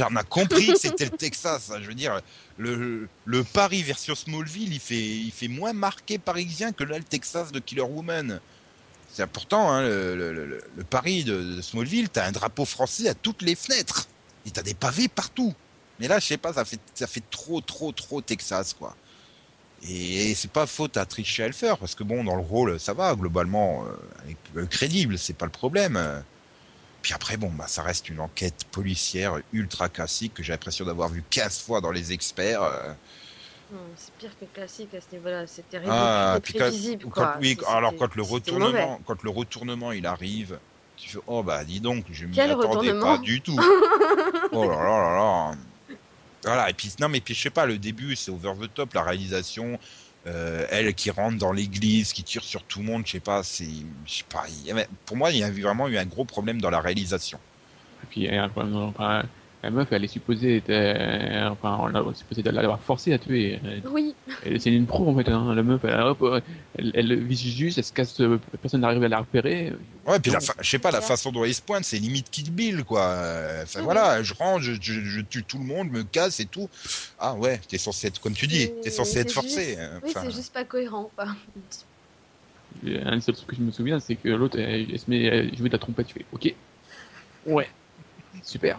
[0.00, 1.70] on a compris que c'était le Texas.
[1.70, 1.80] hein.
[1.82, 2.20] Je veux dire,
[2.56, 7.04] le, le Paris version Smallville, il fait, il fait moins marqué parisien que là, le
[7.04, 8.40] Texas de Killer Woman.
[9.06, 13.08] C'est important, hein, le, le- le- le Paris de, de Smallville, t'as un drapeau français
[13.08, 14.12] à toutes les fenêtres.
[14.44, 15.54] Et t'as des pavés partout.
[15.98, 18.94] Mais là, je sais pas, ça fait, ça fait trop, trop, trop Texas, quoi.
[19.82, 23.14] Et c'est pas faute à Tricia Helfer, parce que bon, dans le rôle, ça va,
[23.14, 23.92] globalement, euh,
[24.24, 26.24] elle est- euh, crédible, c'est pas le problème.
[27.02, 31.08] Puis après, bon, bah, ça reste une enquête policière ultra classique que j'ai l'impression d'avoir
[31.08, 32.62] vu 15 fois dans les experts.
[32.62, 32.92] euh.
[33.96, 35.46] C'est pire que classique à ce niveau-là.
[35.46, 37.04] C'était ridicule Ah, et puis quand- prévisible.
[37.10, 37.32] quoi.
[37.34, 40.58] quand- oui, C'est- alors quand le retournement, quand le retournement il arrive,
[40.96, 43.56] tu fais oh bah dis donc, je m'y Quel attendais pas du tout.
[44.52, 45.14] oh là là là
[45.52, 45.56] là.
[46.48, 48.94] Voilà et puis non mais puis je sais pas, le début c'est over the top,
[48.94, 49.78] la réalisation,
[50.26, 53.42] euh, elle qui rentre dans l'église, qui tire sur tout le monde, je sais pas,
[53.42, 53.68] c'est,
[54.06, 54.44] je sais pas,
[55.04, 57.38] pour moi il y a vraiment eu un gros problème dans la réalisation.
[58.02, 59.24] Et puis, il y a un problème, enfin,
[59.62, 63.58] la meuf, elle est supposée être, euh, enfin, on l'a supposé l'avoir forcée à tuer.
[63.64, 66.42] Elle- Oui, elle- C'est une pro, en fait, hein, la meuf, elle, hop,
[66.78, 69.72] elle, elle vise juste, elle se casse, euh, personne n'arrive à la repérer.
[70.06, 70.44] Ouais, puis la Non.
[70.46, 73.00] fa- je sais pas, la façon dont il se pointe, c'est limite Kill Bill, quoi.
[73.02, 76.38] Euh, Enfin Oui, voilà, je rentre, je, je- je tue tout le monde, me casse
[76.38, 76.70] et tout.
[77.18, 79.70] Ah ouais, t'es censé être, comme tu dis, t'es censé être forcé.
[79.70, 80.00] juste- hein.
[80.04, 81.10] oui c'est juste pas cohérent.
[81.16, 81.26] Quoi.
[82.86, 85.28] Un des seuls trucs que je me souviens, c'est que l'autre, elle, elle se met
[85.28, 86.54] à jouer de la trompette, tu fais, ok,
[87.46, 87.68] ouais,
[88.44, 88.78] super.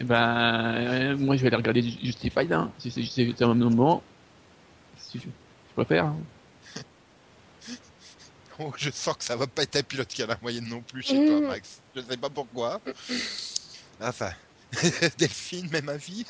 [0.00, 4.02] Et ben, euh, moi, je vais aller regarder Justified, hein, si c'est c'est un moment,
[4.98, 6.06] si je, je préfère.
[6.06, 6.16] hein.
[8.58, 10.82] oh, je sens que ça va pas être un pilote qui a la moyenne non
[10.82, 11.26] plus chez Mm.
[11.26, 11.80] toi, Max.
[11.94, 12.80] Je sais pas pourquoi.
[14.00, 14.32] Enfin,
[15.18, 16.24] Delphine, même avis?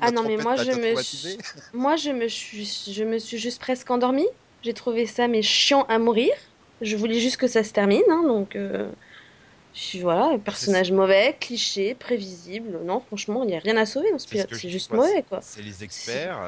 [0.00, 1.38] Ah non, mais moi, je me traumatisé
[1.72, 4.28] Moi, je me suis, je me suis juste presque endormie.
[4.62, 6.32] J'ai trouvé ça mais chiant à mourir.
[6.80, 8.92] Je voulais juste que ça se termine, hein, donc euh,
[9.78, 12.80] je suis voilà, un personnage mauvais, cliché, prévisible.
[12.84, 14.48] Non, franchement, il n'y a rien à sauver dans ce pilote.
[14.52, 15.40] C'est juste quoi, mauvais, quoi.
[15.40, 16.40] C'est les experts,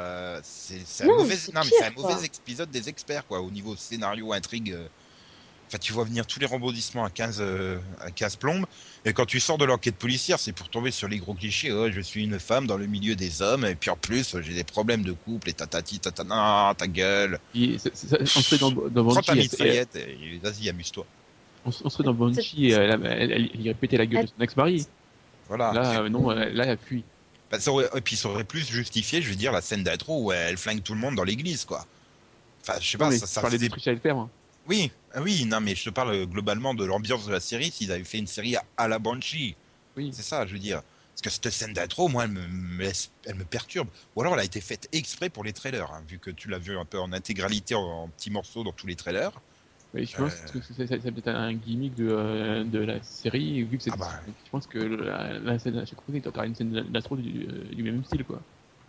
[0.43, 4.73] c'est un mauvais, non, pire, un épisode des experts, quoi, au niveau scénario, intrigue.
[4.73, 4.89] euh.
[5.69, 8.67] Enfin, tu vois venir tous les rebondissements à 15, euh, à 15 plombes,
[9.05, 11.71] et quand tu sors de l'enquête policière, c'est pour tomber sur les gros clichés.
[11.71, 14.55] Oh, je suis une femme dans le milieu des hommes, et puis en plus, j'ai
[14.55, 17.39] des problèmes de couple, et tatati, tatana, ta gueule.
[17.55, 17.77] Et
[18.35, 21.07] on serait dans, dans Prends ta mitraillette, et vas-y, amuse-toi.
[21.65, 24.43] On, on serait dans Banshee, elle, elle, elle, elle, il répétait la gueule de son
[24.43, 24.87] ex-mari.
[25.49, 25.73] Voilà.
[25.73, 27.05] Là, euh, non, euh, là, elle fuit.
[27.51, 30.25] Bah, ça aurait- et puis ça aurait plus justifié, je veux dire, la scène d'intro
[30.25, 31.85] où elle flingue tout le monde dans l'église, quoi.
[32.63, 34.17] Enfin, je sais Non, pas, ça, tu ça parlais faisait des trucs à le faire.
[34.17, 34.31] hein.
[34.69, 37.71] Oui, ah oui, non, mais je te parle euh, globalement de l'ambiance de la série.
[37.71, 39.57] S'ils avaient fait une série à, à la Banshee,
[39.97, 40.11] Oui.
[40.13, 40.83] c'est ça, je veux dire.
[41.15, 43.89] Parce que cette scène d'intro, moi, elle me, me laisse, elle me perturbe.
[44.15, 46.59] Ou alors, elle a été faite exprès pour les trailers, hein, vu que tu l'as
[46.59, 49.33] vu un peu en intégralité, en, en petits morceaux dans tous les trailers.
[49.93, 50.49] Mais je pense Euh.
[50.53, 53.91] que c'est c'est- peut-être un gimmick de, euh, de la série, vu que c'est.
[53.93, 54.21] Ah bah.
[54.45, 57.47] Je pense que la, la scène, à chaque fois, il y une scène d'astro du,
[57.49, 58.41] euh, du même style, quoi.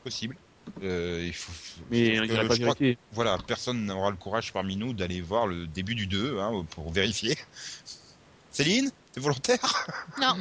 [0.04, 0.36] Possible.
[0.84, 1.52] Euh, il faut,
[1.90, 2.98] Mais on que je crois vérité.
[3.12, 6.92] voilà, personne n'aura le courage parmi nous d'aller voir le début du 2 hein, pour
[6.92, 7.36] vérifier.
[8.52, 9.88] Céline, t'es volontaire?
[10.20, 10.36] Non,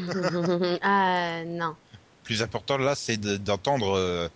[0.83, 1.75] ah non.
[2.23, 4.29] Plus important là, c'est de- d'entendre euh,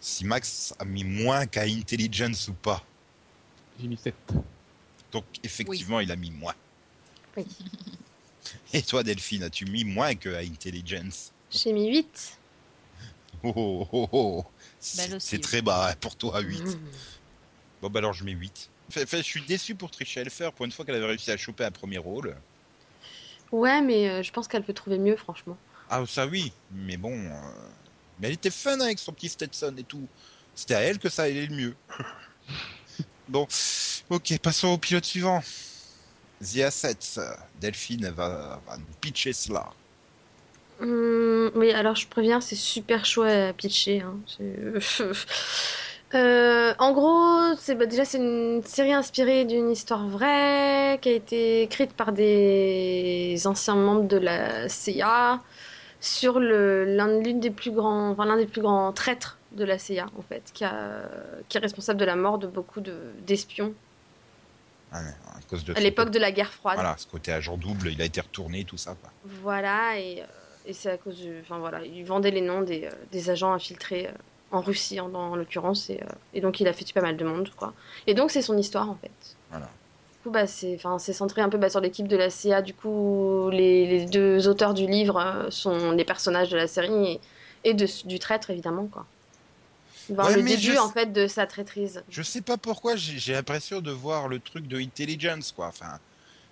[0.00, 2.82] si Max a mis moins qu'à Intelligence ou pas.
[3.80, 4.14] J'ai mis 7.
[5.14, 6.54] Donc effectivement, il a mis moins.
[7.36, 7.46] Oui.
[8.72, 11.32] Et toi, Delphine, as-tu mis moins que à Intelligence?
[11.50, 12.40] J'ai mis 8.
[13.44, 14.44] Oh, oh, oh, oh.
[14.80, 16.60] C'est très bas hein, pour toi, 8.
[16.60, 16.76] Mmh.
[17.80, 18.70] Bon, bah alors je mets 8.
[18.90, 21.36] Fait- fait, je suis déçu pour Trisha Helfer pour une fois qu'elle avait réussi à
[21.36, 22.34] choper un premier rôle.
[23.52, 25.56] Ouais, mais euh, je pense qu'elle peut trouver mieux, franchement.
[25.88, 27.12] Ah, ça oui, mais bon.
[27.12, 27.68] euh,
[28.18, 30.08] Mais elle était fun avec son petit Stetson et tout.
[30.54, 31.76] C'était à elle que ça allait le mieux.
[33.28, 33.46] bon,
[34.10, 35.42] ok, passons au pilote suivant.
[36.42, 37.20] The Assets.
[37.60, 39.74] Delphine va, va nous pitcher cela.
[40.80, 44.02] Hum, oui, alors je préviens, c'est super chaud à pitcher.
[44.02, 44.18] hein.
[46.14, 51.12] Euh, en gros, c'est bah, déjà c'est une série inspirée d'une histoire vraie qui a
[51.12, 55.42] été écrite par des anciens membres de la CIA
[56.00, 59.78] sur le l'un l'une des plus grands, enfin, l'un des plus grands traîtres de la
[59.78, 61.02] CIA en fait, qui a,
[61.48, 62.94] qui est responsable de la mort de beaucoup de
[63.26, 63.72] d'espions
[64.92, 66.76] Ah, à cause de à son l'époque de la guerre froide.
[66.76, 68.96] Voilà, ce côté agent double, il a été retourné, tout ça.
[69.00, 69.10] Quoi.
[69.42, 70.24] Voilà, et, euh,
[70.66, 71.40] et c'est à cause du.
[71.40, 74.12] Enfin voilà, il vendait les noms des, euh, des agents infiltrés euh,
[74.50, 76.00] en Russie en, en l'occurrence, et,
[76.32, 77.72] et donc il a fait pas mal de monde, quoi.
[78.06, 79.36] Et donc c'est son histoire en fait.
[79.50, 79.66] Voilà.
[79.66, 80.78] Du coup, bah, c'est
[81.12, 82.62] centré un peu bah, sur l'équipe de la CIA.
[82.62, 87.20] Du coup, les, les deux auteurs du livre sont les personnages de la série et,
[87.64, 89.04] et de, du traître évidemment, quoi.
[90.08, 92.04] Voir Ouais, le mais début je- en fait de sa traîtrise.
[92.08, 95.68] Je sais pas pourquoi, j'ai l'impression de voir le truc de Intelligence, quoi.
[95.68, 95.98] Enfin,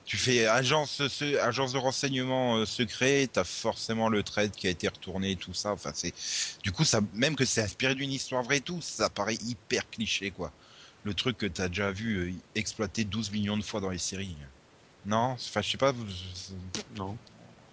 [0.05, 4.71] tu fais agence, ce- agence de renseignement euh, secret, t'as forcément le trade qui a
[4.71, 5.73] été retourné, tout ça.
[5.73, 6.15] Enfin, c'est,
[6.65, 9.88] du coup, ça, même que c'est inspiré d'une histoire vraie et tout, ça paraît hyper
[9.91, 10.55] cliché, quoi.
[11.05, 14.38] Le truc que t'as déjà vu euh, exploité 12 millions de fois dans les séries.
[15.05, 15.93] Non, enfin, je sais pas.
[16.97, 17.19] Non.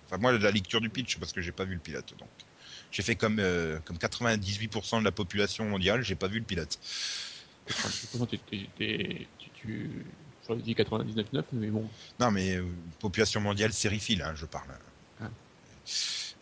[0.06, 2.30] Enfin, moi, la lecture du pitch, parce que j'ai pas vu le pilote, donc.
[2.92, 6.78] J'ai fait comme, euh, comme 98% de la population mondiale, j'ai pas vu le pilote.
[8.50, 10.06] T'es- tu, tu,
[10.48, 11.88] j'aurais dit 99,9, mais bon.
[12.20, 12.66] Non, mais euh,
[13.00, 14.72] population mondiale sériephile, hein, je parle.
[15.22, 15.30] Ah.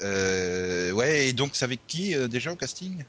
[0.01, 3.03] Euh, ouais, et donc c'est avec qui euh, déjà au casting?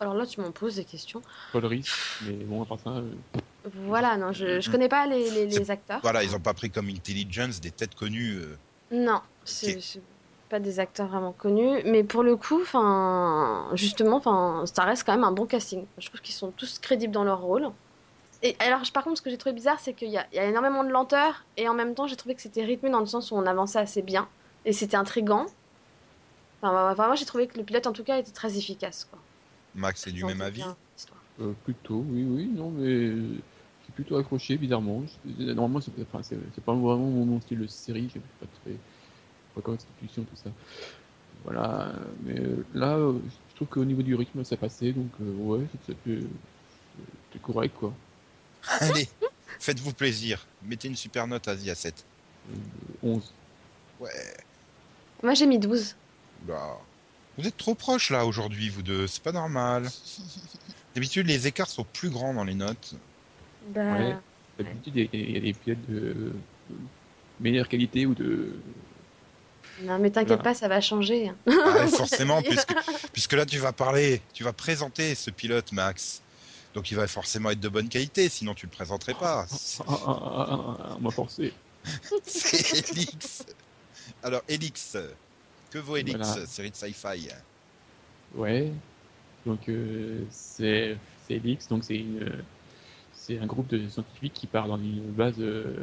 [0.00, 1.20] Alors là, tu m'en poses des questions.
[1.52, 1.84] Paul Rees,
[2.22, 3.12] mais bon, à part ça, euh,
[3.86, 6.00] Voilà, non, je, je connais pas les, les, les acteurs.
[6.02, 8.36] Voilà, ils ont pas pris comme Intelligence des têtes connues.
[8.36, 8.56] euh.
[8.90, 9.78] Non, c'est.
[10.50, 15.14] Pas des acteurs vraiment connus, mais pour le coup, enfin, justement, enfin, ça reste quand
[15.14, 15.88] même un bon casting.
[15.98, 17.70] Je trouve qu'ils sont tous crédibles dans leur rôle.
[18.42, 20.40] Et alors, par contre, ce que j'ai trouvé bizarre, c'est qu'il y, a- il y
[20.40, 23.06] a énormément de lenteur, et en même temps, j'ai trouvé que c'était rythmé dans le
[23.06, 24.28] sens où on avançait assez bien,
[24.64, 25.46] et c'était intrigant.
[26.62, 29.04] Enfin, vraiment, j'ai trouvé que le pilote, en tout cas, était très efficace.
[29.04, 29.18] Quoi.
[29.74, 30.62] Max est du même avis
[31.40, 33.08] euh, plutôt, oui, oui, non, mais
[33.86, 35.02] j'ai plutôt accroché, bizarrement.
[35.38, 36.20] Normalement, c'est enfin,
[36.66, 38.72] pas vraiment mon, mon style de série, j'ai pas très.
[39.54, 40.50] Pas comme institution, tout ça.
[41.44, 43.18] Voilà, mais euh, là, euh,
[43.50, 45.66] je trouve qu'au niveau du rythme, ça passait, donc euh, ouais,
[47.32, 47.94] c'est correct, quoi.
[48.80, 49.08] Allez,
[49.58, 50.46] faites-vous plaisir.
[50.62, 52.04] Mettez une super note à The 7.
[52.48, 52.54] Euh,
[53.02, 53.32] 11.
[53.98, 54.10] Ouais,
[55.22, 55.94] Moi, j'ai mis 12.
[56.46, 56.78] bah.
[57.38, 59.06] Vous êtes trop proches là aujourd'hui, vous deux.
[59.06, 59.84] C'est pas normal.
[60.94, 62.94] D'habitude, les écarts sont plus grands dans les notes.
[63.74, 64.16] Bah, Ouais.
[64.58, 66.32] D'habitude, il y, a- il y a des pilotes de
[67.38, 68.52] meilleure qualité ou de.
[69.84, 70.42] Non, mais t'inquiète Voilà.
[70.42, 71.28] pas, ça va changer.
[71.28, 71.36] hein.
[71.46, 72.74] Ah, ouais, forcément, puisque,
[73.12, 76.22] puisque là, tu vas parler, tu vas présenter ce pilote, Max.
[76.74, 79.46] Donc, il va forcément être de bonne qualité, sinon tu le présenterais pas.
[79.48, 81.52] C'est- Ah, ah, ah, on m'a forcé.
[82.26, 83.42] C'est Elix.
[84.22, 84.96] Alors, Elix.
[85.70, 86.46] Que vaut Elix, Voilà.
[86.46, 87.28] série de sci-fi?
[88.34, 88.72] Ouais.
[89.46, 92.42] Donc euh, c'est c'est Elix, donc c'est une euh,
[93.14, 95.74] c'est un groupe de scientifiques qui part dans une base euh,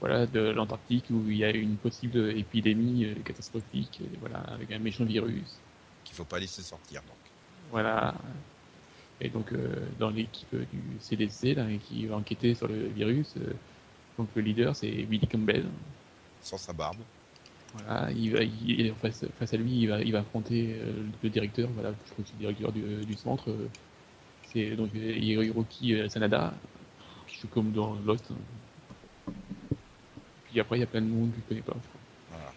[0.00, 4.70] voilà de l'Antarctique où il y a une possible épidémie euh, catastrophique, et voilà avec
[4.72, 5.56] un méchant virus.
[6.04, 7.02] qu'il faut pas laisser sortir.
[7.02, 7.16] Donc,
[7.70, 8.14] Voilà.
[9.20, 13.54] Et donc euh, dans l'équipe du CDC là, qui va enquêter sur le virus, euh,
[14.18, 15.64] donc le leader c'est Billy Campbell.
[16.42, 16.98] sans sa barbe.
[17.72, 21.28] Voilà, il va, il- face, face à lui, il va, il va affronter euh, le
[21.30, 23.50] directeur, voilà, je crois que c'est le directeur du, du centre.
[23.50, 23.68] euh,
[24.52, 26.54] c'est donc euh, Hiroki euh, Sanada,
[27.26, 28.30] qui joue comme dans Lost.
[30.56, 31.76] Puis après, il y a plein de monde que je connais pas.
[32.30, 32.50] Voilà.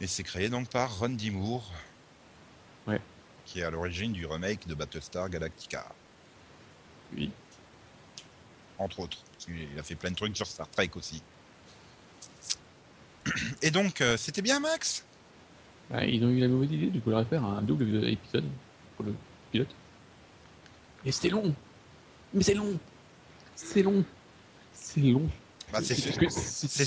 [0.00, 1.30] Et c'est créé donc par Ron D.
[1.30, 1.70] Moore.
[2.88, 3.00] Ouais.
[3.46, 5.86] Qui est à l'origine du remake de Battlestar Galactica,
[7.16, 7.30] Oui.
[8.78, 9.18] entre autres.
[9.38, 11.22] Qu'il a fait plein de trucs sur Star Trek aussi.
[13.62, 15.04] Et donc, euh, c'était bien, Max?
[15.88, 18.46] Bah, ils ont eu la mauvaise idée de vouloir faire un double épisode
[18.96, 19.14] pour le
[19.52, 19.72] pilote.
[21.04, 21.54] Et c'était long.
[22.34, 22.76] Mais c'est long.
[23.54, 24.04] C'est long.
[24.72, 25.30] C'est long.
[25.72, 26.10] Bah, c'est ce
[26.66, 26.84] ce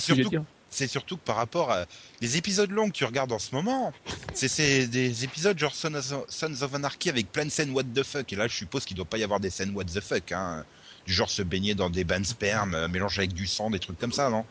[0.88, 1.86] surtout- que par rapport à
[2.22, 3.94] les épisodes longs que tu regardes en ce moment,
[4.34, 7.84] c'est- c'est des épisodes genre Sons of, Sons of Anarchy avec plein de scènes what
[7.84, 8.32] the fuck.
[8.34, 10.32] Et là, je suppose qu'il doit pas y avoir des scènes what the fuck.
[10.32, 10.66] Hein.
[11.06, 13.80] Du genre se baigner dans des bains de sperme, euh, mélanger avec du sang, des
[13.80, 14.44] trucs comme ça, non?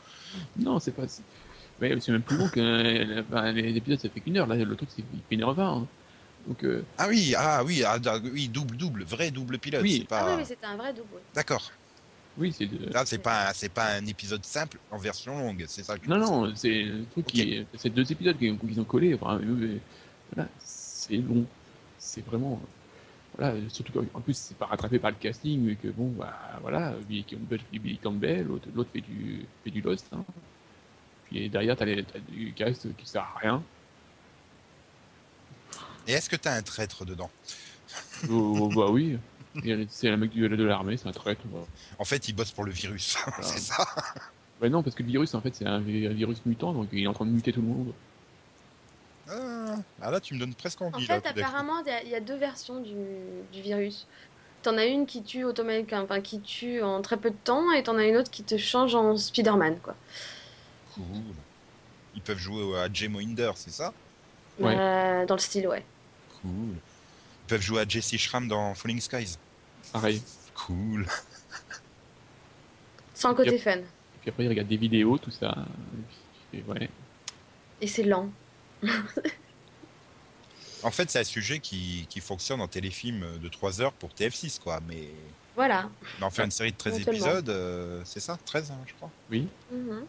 [0.56, 1.06] Non, c'est pas.
[1.08, 1.22] c'est-
[1.80, 4.46] Mais c'est même plus long que euh, enfin, les épisodes, ça fait qu'une heure.
[4.46, 5.78] Là, le truc, c'est une heure vingt.
[5.82, 5.86] hein.
[6.46, 7.98] Donc, euh, Ah oui, ah oui, ah,
[8.32, 9.82] oui, double, double, vrai double pilote.
[9.82, 9.98] Oui.
[10.02, 10.20] c'est pas...
[10.20, 11.20] Ah oui, mais c'était un vrai double.
[11.34, 11.72] D'accord.
[12.38, 12.66] Oui, c'est.
[12.66, 15.98] de- Là, c'est pas, c'est pas un épisode simple en version longue, c'est ça.
[15.98, 17.66] que Non, non, c'est le truc qui est.
[17.76, 19.14] C'est deux épisodes qu'ils qu'ils ont collés.
[19.14, 19.78] Enfin, euh,
[20.34, 21.44] voilà, c'est long.
[21.98, 22.60] C'est vraiment.
[23.36, 26.94] Voilà, surtout qu'en plus, c'est pas rattrapé par le casting, mais que bon, bah voilà,
[27.08, 30.06] Billy Campbell fait du Billy Campbell, l'autre l'autre fait du, fait du Lost.
[30.12, 30.24] Hein.
[31.24, 33.62] Puis derrière, t'as les- t'as du cast qui sert à rien.
[36.06, 37.30] Et est-ce que t'as un traître dedans?
[38.30, 39.18] Oh, oh, bah oui, Et
[39.88, 41.42] c'est un mec du- de l'armée, c'est un traître.
[41.50, 41.66] voilà.
[41.98, 43.86] En fait, il bosse pour le virus, c'est ça.
[44.60, 46.88] Bah non, parce que le virus, en fait, c'est un, vi- un virus mutant, donc
[46.92, 47.92] il est en train de muter tout le monde.
[49.28, 51.06] Ah, ah, là, tu me donnes presque En envie.
[51.06, 52.94] là, fait, apparemment, il y a- il y, a deux versions du,
[53.52, 54.06] du virus.
[54.62, 57.82] T'en as une qui tue automatiquement, enfin qui tue en très peu de temps, et
[57.82, 59.94] t'en as une autre qui te change en Spider-Man, quoi.
[60.94, 61.04] Cool.
[62.14, 63.92] Ils peuvent jouer à Jay Mohinder, c'est ça?
[64.60, 64.76] Ouais.
[64.78, 65.84] Euh, dans le style, ouais.
[66.40, 66.76] Cool.
[67.44, 69.36] Ils peuvent jouer à Jesse Schramm dans Falling Skies.
[69.94, 70.20] Pareil.
[70.54, 71.06] Cool.
[73.14, 73.76] Sans le côté fun.
[73.78, 73.84] Et
[74.22, 75.54] puis après, il regarde des vidéos, tout ça.
[76.52, 76.90] Et puis, ouais.
[77.80, 78.28] Et c'est lent.
[80.82, 84.58] En fait, c'est un sujet qui, qui fonctionne en téléfilm de 3 heures pour TF6,
[84.58, 84.80] quoi.
[84.88, 85.10] Mais,
[85.54, 85.88] Voilà.
[86.18, 87.12] mais en faire une série de 13 Non seulement.
[87.12, 89.10] épisodes, euh, c'est ça 13, hein, je crois.
[89.30, 89.46] Oui.
[89.70, 90.04] Mhm.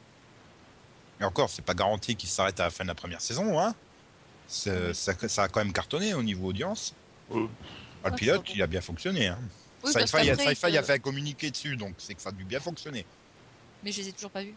[1.21, 3.75] Et encore, c'est pas garanti qu'il s'arrête à la fin de la première saison, hein.
[4.47, 6.93] C'est- Ça, ça a quand même cartonné au niveau audience.
[7.31, 7.45] Euh,
[8.03, 9.27] Ah, le pilote, il a bien fonctionné.
[9.27, 9.39] Hein.
[9.85, 13.05] Oui, Sci-Fi, a, fait un communiqué dessus, donc c'est que ça a dû bien fonctionner.
[13.83, 14.55] Mais je les ai toujours pas vus.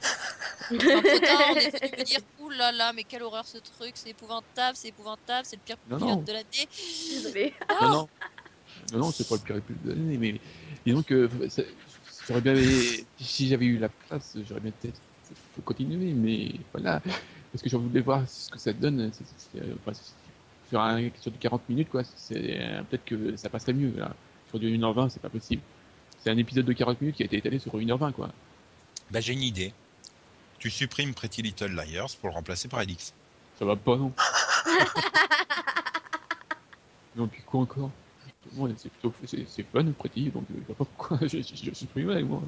[0.70, 4.10] Entre-temps, on est venu me dire Ouh là là, mais quelle horreur ce truc, c'est
[4.10, 6.22] épouvantable, c'est épouvantable, c'est le pire Non, pilote non.
[6.22, 6.68] de l'année.
[7.10, 7.54] Désolée.
[7.80, 8.08] Non, non.
[8.92, 10.40] Non, non, c'est pas le pire épisode de l'année, mais
[10.86, 11.62] disons que ça-
[12.28, 12.54] j'aurais bien.
[13.18, 15.00] Si j'avais eu la place, j'aurais bien peut-être
[15.54, 17.00] faut continuer, mais voilà.
[17.52, 19.12] Parce que je voulais voir ce que ça donne.
[19.12, 20.14] c'est- c'est- c'est- enfin, c'est-
[20.68, 23.92] sur, un, sur du 40 minutes, quoi, c'est euh, peut-être que ça passerait mieux.
[23.96, 24.14] Là.
[24.50, 25.62] Sur du 1h20, c'est pas possible.
[26.18, 28.28] C'est un épisode de 40 minutes qui a été étalé sur 1h20, quoi.
[29.10, 29.72] Bah, j'ai une idée.
[30.58, 33.14] Tu supprimes Pretty Little Liars pour le remplacer par Elix.
[33.58, 34.12] Ça va pas, non
[37.16, 37.90] Non, puis quoi encore
[38.76, 41.74] c'est plutôt c'est, c'est fun, Pretty, donc euh, je vois pas pourquoi je, je, je
[41.74, 42.42] supprimerais, moi.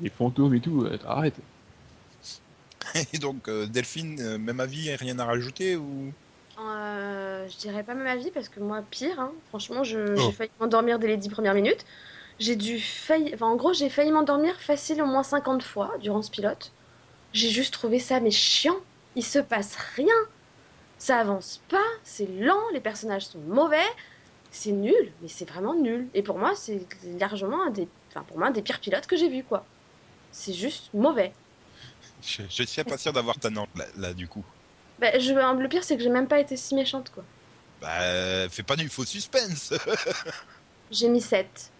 [0.00, 1.36] Les fantômes et tout, euh, arrête.
[3.12, 6.12] Et donc, euh, Delphine, euh, même avis, rien à rajouter ou
[6.58, 9.32] Euh, je dirais pas même avis parce que moi, pire, hein.
[9.48, 10.16] franchement, je- Oh.
[10.16, 11.84] j'ai failli m'endormir dès les 10 premières minutes.
[12.38, 13.32] J'ai dû failli...
[13.34, 16.70] Enfin, en gros, j'ai failli m'endormir facile au moins 50 fois durant ce pilote.
[17.32, 18.76] J'ai juste trouvé ça, mais chiant.
[19.16, 20.14] Il se passe rien.
[20.98, 23.86] Ça avance pas, c'est lent, les personnages sont mauvais.
[24.50, 26.08] C'est nul, mais c'est vraiment nul.
[26.14, 26.80] Et pour moi, c'est
[27.18, 27.88] largement un des...
[28.10, 29.64] Enfin, pour moi, un des pires pilotes que j'ai vu, quoi.
[30.32, 31.32] C'est juste mauvais.
[32.22, 34.44] Je, je suis pas sûr d'avoir ta note là, là, du coup.
[34.98, 35.32] Bah, je...
[35.32, 37.22] Le pire, c'est que j'ai même pas été si méchante, quoi.
[37.80, 39.72] Bah, fais pas du faux suspense.
[40.90, 41.70] J'ai mis 7.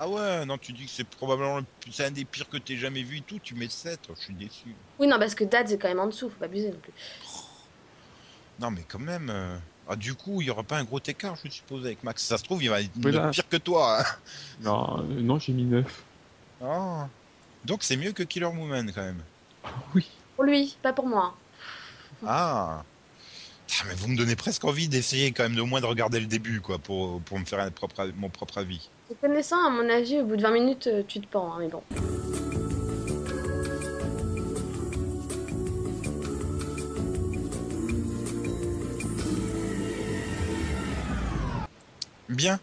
[0.00, 1.64] ah ouais, non, tu dis que c'est probablement le
[2.04, 3.38] un des pires que t'aies jamais vu et tout.
[3.42, 4.74] Tu mets 7, je suis déçu.
[4.98, 6.92] Oui, non, parce que Dad, c'est quand même en dessous, faut pas abuser non plus.
[8.60, 9.28] Non, mais quand même.
[9.30, 12.22] euh, Ah, du coup, il y aura pas un gros écart, je suppose, avec Max.
[12.24, 12.92] Ça se trouve, il va être
[13.32, 14.00] pire que toi.
[14.00, 14.04] hein.
[14.60, 16.02] Non, euh, non, j'ai mis 9.
[16.62, 17.08] Ah.
[17.64, 19.22] Donc, c'est mieux que Killer Woman, quand même.
[19.94, 20.08] Oui.
[20.36, 21.34] Pour lui, pas pour moi.
[22.26, 22.84] Ah.
[23.80, 26.20] Ah, mais vous me donnez presque envie d'essayer quand même de au moins de regarder
[26.20, 28.88] le début, quoi, pour, pour me faire un propre, mon propre avis.
[29.08, 31.56] Te connaissant, à mon avis, au bout de 20 minutes, euh, tu te pends, hein,
[31.58, 31.82] mais bon.
[42.28, 42.60] Bien.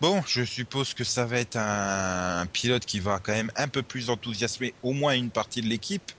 [0.00, 3.68] Bon, je suppose que ça va être un, un pilote qui va quand même un
[3.68, 6.12] peu plus enthousiasmer au moins une partie de l'équipe.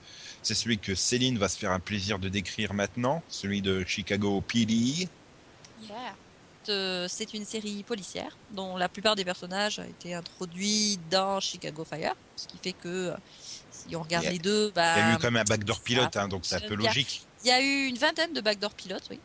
[0.46, 4.42] C'est celui que Céline va se faire un plaisir de décrire maintenant, celui de Chicago
[4.42, 5.10] PD.
[5.78, 6.16] Yeah.
[6.70, 11.86] Euh, C'est une série policière dont la plupart des personnages ont été introduits dans Chicago
[11.86, 13.16] Fire, ce qui fait que euh,
[13.70, 15.42] si on regarde Il y a- les deux, Il y a bah, eu quand même
[15.42, 17.30] un backdoor pilote, hein, donc c'est un peu logique.
[17.42, 19.24] il y a eu une vingtaine de backdoor pilotes, oui.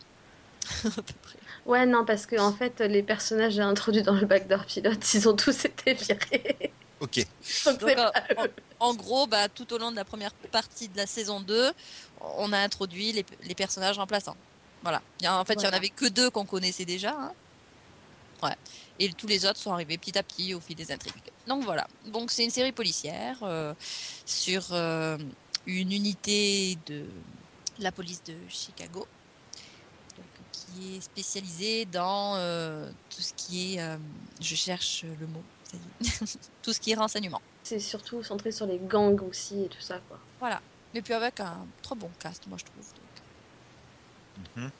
[0.84, 1.38] À peu près.
[1.64, 5.36] Ouais, non, parce que en fait, les personnages introduits dans le backdoor pilote, ils ont
[5.36, 6.76] tous été virés.
[7.00, 7.26] Ok.
[7.66, 11.40] Donc en, en gros, bah, tout au long de la première partie de la saison
[11.40, 11.72] 2,
[12.36, 14.36] on a introduit les, les personnages remplaçants.
[14.82, 15.02] Voilà.
[15.26, 17.10] En fait, il y en avait que deux qu'on connaissait déjà.
[17.12, 17.32] hein.
[18.42, 18.56] Ouais.
[18.98, 21.12] Et tous les autres sont arrivés petit à petit au fil des intrigues.
[21.46, 21.86] Donc voilà.
[22.06, 23.74] Donc c'est une série policière euh,
[24.24, 25.18] sur euh,
[25.66, 27.04] une unité de
[27.78, 29.06] la police de Chicago
[30.16, 33.96] donc, qui est spécialisée dans euh, tout ce qui est, euh,
[34.40, 35.42] je cherche le mot.
[36.62, 37.42] tout ce qui est renseignement.
[37.62, 40.20] C'est surtout centré sur les gangs aussi et tout ça, quoi.
[40.38, 40.60] Voilà.
[40.92, 42.86] Mais puis avec un trop bon cast, moi je trouve.
[42.94, 43.10] donc.
[44.56, 44.70] Mhm.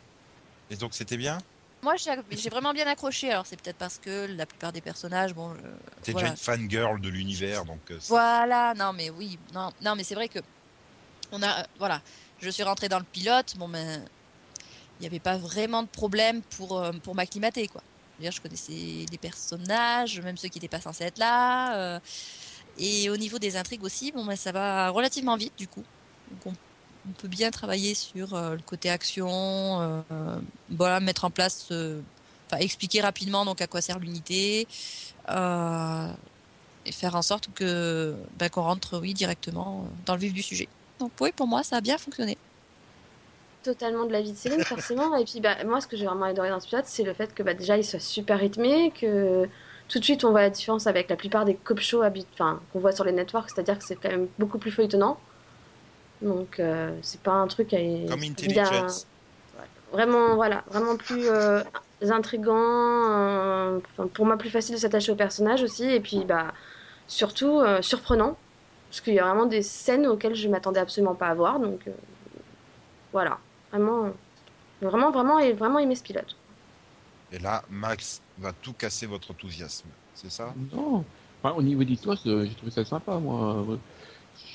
[0.70, 1.38] Et donc c'était bien?
[1.82, 3.30] Moi j'ai vraiment bien accroché.
[3.30, 5.60] Alors c'est peut-être parce que la plupart des personnages, bon, je-
[6.02, 6.30] T'es voilà.
[6.30, 10.14] déjà une fangirl de l'univers, donc euh, Voilà, non mais oui, non, non mais c'est
[10.14, 10.38] vrai que
[11.32, 12.02] on a, euh, voilà,
[12.38, 14.04] je suis rentrée dans le pilote, bon ben,
[14.98, 17.82] il n'y avait pas vraiment de problème pour euh, pour m'acclimater quoi.
[18.28, 22.00] Je connaissais les personnages, même ceux qui n'étaient pas censés être là, euh,
[22.78, 25.84] et au niveau des intrigues aussi, bon ben ça va relativement vite du coup.
[26.44, 26.52] On,
[27.18, 31.72] peut bien travailler sur euh, le côté action, euh, voilà, mettre en place,
[32.58, 34.68] expliquer rapidement donc à quoi sert l'unité.
[36.86, 40.68] Et faire en sorte que ben, qu'on rentre oui directement dans le vif du sujet.
[40.98, 42.38] Donc oui, pour moi, ça a bien fonctionné.
[43.62, 45.14] Totalement de la vie de Céline, forcément.
[45.16, 47.34] Et puis, bah, moi, ce que j'ai vraiment adoré dans ce pilote, c'est le fait
[47.34, 49.46] que bah, déjà, il soit super rythmé, que
[49.88, 52.60] tout de suite, on voit la différence avec la plupart des cop shows habit- enfin,
[52.72, 55.20] qu'on voit sur les networks, c'est-à-dire que c'est quand même beaucoup plus feuilletonnant.
[56.22, 57.78] Donc, euh, c'est pas un truc à.
[58.08, 59.06] comme Intelligence.
[59.92, 61.62] Vraiment, voilà, vraiment plus euh,
[62.02, 63.80] intrigant, euh,
[64.14, 66.52] pour moi plus facile de s'attacher au personnage aussi, et puis bah
[67.08, 68.38] surtout euh, surprenant,
[68.88, 71.88] parce qu'il y a vraiment des scènes auxquelles je m'attendais absolument pas à voir, donc
[73.12, 73.38] voilà,
[73.70, 74.12] vraiment,
[74.80, 76.36] vraiment, vraiment, et vraiment aimé ce pilote.
[77.32, 80.54] Et là, Max va tout casser votre enthousiasme, c'est ça?
[80.72, 81.04] Non.
[81.42, 83.78] Enfin, au niveau d'histoire, c'est- j'ai trouvé ça sympa, moi.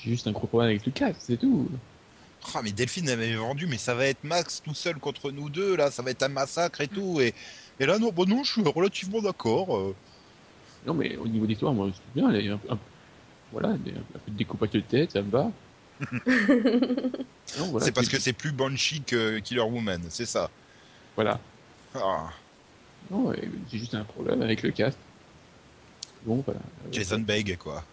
[0.02, 1.68] J'ai juste un gros problème avec Lucas, c'est tout.
[2.54, 5.76] Ah, mais Delphine avait vendu, mais ça va être Max tout seul contre nous deux,
[5.76, 7.20] là, ça va être un massacre et tout.
[7.20, 7.34] Et,
[7.80, 9.76] et là, non, bon, non, je suis relativement d'accord.
[9.76, 9.96] euh.
[10.86, 12.32] Non, mais au niveau d'histoire, moi, c'est bien.
[12.32, 12.78] Il y a un, un-
[13.52, 15.50] voilà, un peu de découpage de tête, ça me va.
[17.56, 20.50] Voilà, c'est parce que c'est plus Banshee que Killer Woman, c'est ça.
[21.14, 21.40] Voilà.
[21.94, 22.30] Ah,
[23.10, 23.32] Non,
[23.70, 24.98] j'ai juste un problème avec le cast.
[26.24, 26.60] Bon, voilà.
[26.92, 27.84] Jason Begg, quoi.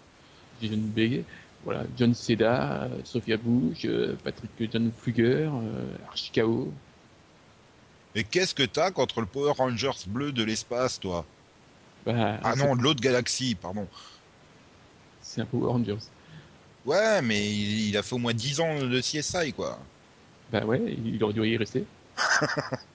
[0.61, 1.23] Jason Begg,
[1.63, 6.71] voilà, John Seda, euh, Sophia Bush, euh, Patrick John Fluger, euh, Archie Kao.
[8.15, 11.25] Et qu'est-ce que t'as contre le Power Rangers bleu de l'espace, toi?
[12.05, 13.87] Bah, Ah non, de l'autre galaxie, pardon.
[15.21, 15.97] C'est un Power Rangers.
[16.85, 19.79] Ouais, mais il, il a fait au moins 10 ans de CSI, quoi.
[20.51, 21.85] Bah ouais, il aurait dû y rester.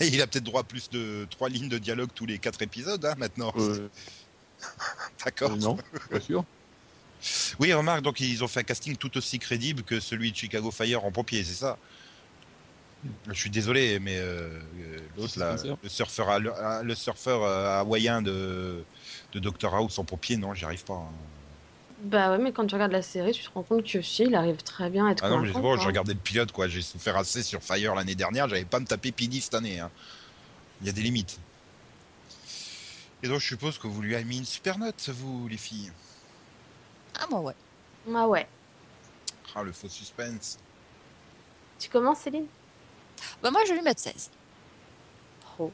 [0.00, 3.04] Il a peut-être droit à plus de 3 lignes de dialogue tous les 4 épisodes,
[3.04, 3.52] hein, maintenant.
[3.56, 3.88] Euh,
[5.24, 5.50] D'accord.
[5.52, 5.76] euh, non,
[6.10, 6.44] pas sûr.
[7.58, 10.70] Oui, remarque, donc ils ont fait un casting tout aussi crédible que celui de Chicago
[10.70, 11.76] Fire en pompier, c'est ça?
[13.28, 14.60] Je suis désolé, mais euh,
[15.16, 16.38] l'autre là, le surfeur,
[16.82, 18.84] le surfeur hawaïen de,
[19.32, 20.94] de Dr House en pompier, non, j'y arrive pas.
[20.94, 21.12] hein.
[22.00, 24.34] Bah ouais, mais quand tu regardes la série, tu te rends compte que si, il
[24.34, 25.76] arrive très bien à être Ah non, mais bon, quoi.
[25.78, 26.68] je regardais le pilote, quoi.
[26.68, 29.80] J'ai souffert assez sur Fire l'année dernière, j'avais pas me taper Pini cette année.
[29.80, 29.90] hein.
[30.80, 31.38] Il y a des limites.
[33.24, 35.90] Et donc, je suppose que vous lui avez mis une super note, vous, les filles.
[37.18, 37.54] Ah moi ouais.
[38.14, 38.46] Ah ouais.
[39.56, 40.56] Ah, le faux suspense.
[41.80, 42.46] Tu commences, Céline?
[43.42, 44.30] Bah moi je vais lui mettre 16.
[45.58, 45.72] Oh.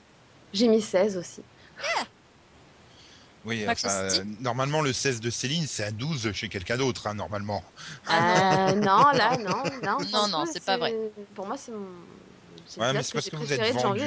[0.55, 1.43] J'ai mis 16 aussi.
[3.45, 7.15] Oui, enfin, euh, normalement, le 16 de Céline, c'est un 12 chez quelqu'un d'autre, hein,
[7.15, 7.63] normalement.
[8.11, 9.63] Euh, non, là, non.
[9.83, 10.99] Non, non, fout, c'est pas vrai.
[11.35, 12.07] Pour moi, c'est mon.
[12.79, 14.03] Ouais, mais c'est parce que vous êtes vendu.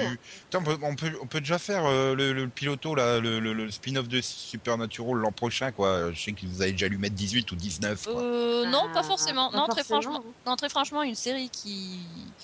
[0.55, 3.53] On, peut, on, peut, on peut déjà faire euh, le, le piloto, là, le, le,
[3.53, 6.11] le spin-off de Supernatural l'an prochain, quoi.
[6.11, 8.23] Je sais que vous allez déjà lui mettre 18 ou 19, quoi.
[8.23, 9.51] Euh, non, pas Ah, forcément.
[9.51, 10.01] pas non, très forcément.
[10.01, 10.35] franchement.
[10.45, 12.35] Non, très franchement, une série qui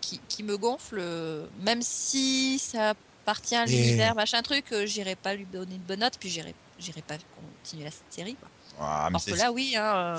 [0.00, 4.84] qui, qui me gonfle, euh, même si ça appartient à Et- l'univers, machin truc, euh,
[4.86, 8.36] j'irai pas lui donner une bonne note, puis j'irai j'irai pas continuer la série.
[8.36, 8.48] Quoi.
[8.78, 10.18] Ah, mais Alors que là, oui, hein, euh.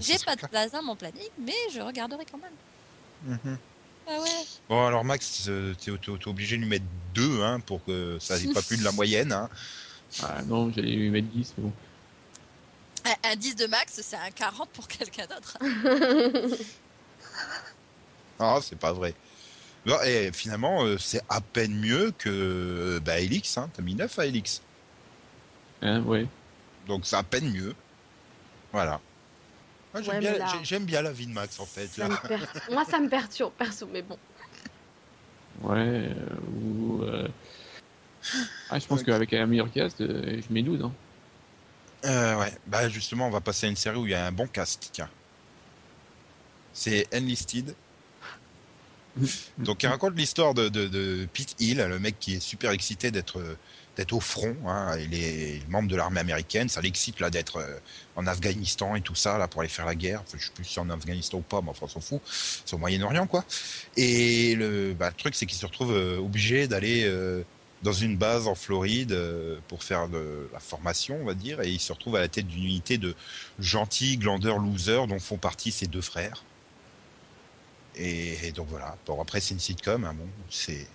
[0.00, 3.38] J'ai pas de place dans mon planning, mais je regarderai quand même.
[3.44, 3.58] Mhm.
[4.08, 4.44] Ah ouais.
[4.68, 5.90] Bon, alors Max, euh, t'es
[6.28, 6.84] obligé de lui mettre
[7.14, 9.32] 2 hein, pour que ça n'ait pas plus de la moyenne.
[9.32, 9.48] Hein.
[10.22, 11.72] Ah non, j'allais lui mettre 10, mais bon.
[13.04, 15.56] Un, un 10 de max, c'est un 40 pour quelqu'un d'autre.
[18.38, 19.14] Ah, c'est pas vrai.
[20.04, 23.56] Et finalement, euh, c'est à peine mieux que euh, bah, Helix.
[23.56, 23.70] Hein.
[23.74, 24.60] T'as mis 9 à Helix.
[25.82, 26.26] Hein, ouais.
[26.86, 27.74] Donc c'est à peine mieux.
[28.72, 29.00] Voilà.
[29.92, 31.86] Moi, j'aime Ouais, bien, mais là- j'ai- j'aime bien la vie de Max en fait.
[31.88, 32.08] Ça Là.
[32.08, 34.18] me per- Moi, ça me perturbe, perso, mais bon.
[35.62, 36.14] Ouais, euh,
[36.60, 37.02] ou.
[37.04, 37.28] euh,
[38.70, 40.82] Ah, je pense qu'avec un meilleur cast, euh, je mets 12.
[40.82, 40.92] Hein.
[42.04, 44.32] Euh, ouais, bah justement, on va passer à une série où il y a un
[44.32, 44.90] bon cast.
[44.92, 45.08] Tiens,
[46.74, 47.74] c'est Enlisted.
[49.58, 53.40] Donc, il raconte l'histoire de, Pete Hill, le mec qui est super excité d'être
[53.96, 54.54] d'être au front.
[54.66, 54.96] Hein.
[54.98, 56.68] Il est membre de l'armée américaine.
[56.68, 57.78] Ça l'excite là d'être euh,
[58.14, 60.22] en Afghanistan et tout ça là pour aller faire la guerre.
[60.22, 62.20] Enfin, je sais plus si en Afghanistan ou pas, mais enfin, on s'en fout.
[62.26, 63.44] C'est au Moyen-Orient quoi.
[63.96, 67.42] Et le, bah, truc, c'est qu'il se retrouve euh, obligé d'aller euh,
[67.82, 69.16] dans une base en Floride
[69.68, 71.60] pour faire de la formation, on va dire.
[71.60, 73.14] Et il se retrouve à la tête d'une unité de
[73.58, 76.42] gentils glandeurs losers dont font partie ses deux frères.
[77.96, 78.96] Et, donc voilà.
[79.06, 80.86] Bon après c'est une sitcom, hein, bon, c'est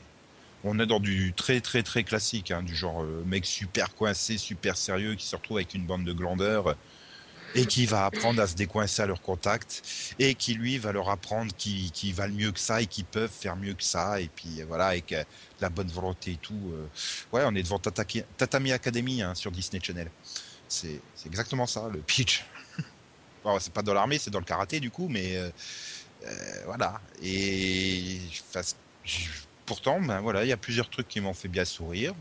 [0.64, 4.38] on est dans du très très très classique, hein, du genre euh, mec super coincé,
[4.38, 6.76] super sérieux qui se retrouve avec une bande de glandeurs
[7.56, 11.10] et qui va apprendre à se décoincer à leur contact et qui lui va leur
[11.10, 14.30] apprendre qu'ils qu'ils valent mieux que ça et qu'ils peuvent faire mieux que ça et
[14.30, 15.24] puis euh, voilà avec euh,
[15.60, 16.74] la bonne volonté et tout.
[17.34, 20.12] ouais, on est devant Tatami Academy hein, sur Disney Channel.
[20.68, 22.46] C'est exactement ça le pitch.
[23.44, 25.36] Bon, c'est pas dans l'armée, c'est dans le karaté du coup, mais
[26.66, 27.02] voilà.
[27.24, 28.20] Et
[29.66, 32.14] pourtant, ben voilà, il y a plusieurs trucs qui m'ont fait bien sourire.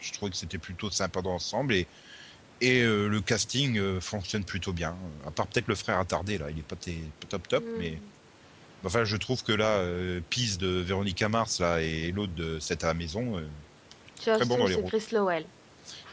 [0.00, 1.86] Je trouvais que c'était plutôt sympa dans l'ensemble et
[2.60, 4.96] et euh, le casting euh, fonctionne plutôt bien.
[5.26, 6.76] À part peut-être le frère attardé là, il est pas,
[7.28, 7.78] top top, Mm.
[7.80, 7.98] mais
[8.84, 12.84] enfin je trouve que là, euh, Peace de Véronica Mars là et l'autre de cette
[12.84, 13.38] à la maison.
[13.38, 13.46] euh,
[14.16, 14.90] Très bon dans les c'est rôles.
[14.90, 15.44] Chris Lowell.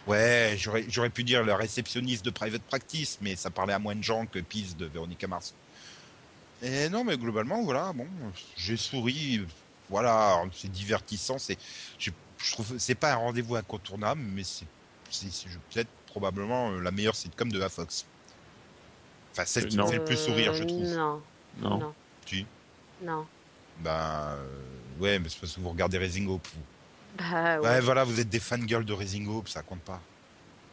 [0.08, 3.96] Ouais, j'aurais j'aurais pu dire la réceptionniste de Private Practice, mais ça parlait à moins
[3.96, 5.54] de gens que Peace de Véronica Mars.
[6.64, 8.08] Et non, mais globalement, voilà, bon,
[8.56, 9.42] j'ai souri,
[9.90, 11.58] voilà, c'est divertissant, c'est,
[11.98, 14.66] je, je trouve, c'est pas un rendez-vous incontournable, mais c'est,
[15.10, 18.06] c'est, c'est peut-être probablement euh, la meilleure sitcom de la Fox.
[19.32, 20.88] Enfin, celle qui me fait le plus sourire, je trouve.
[20.88, 21.22] Non,
[21.62, 21.80] Non.
[21.80, 21.94] non,
[22.28, 22.46] Si.
[23.04, 23.26] non.
[23.84, 26.48] Ben, euh, ouais, mais c'est parce que vous regardez Raising Hope.
[26.54, 26.62] vous.
[27.18, 27.68] Bah ouais.
[27.68, 30.02] Ouais, voilà, vous êtes des fangirls de Raising Hope, ça compte pas.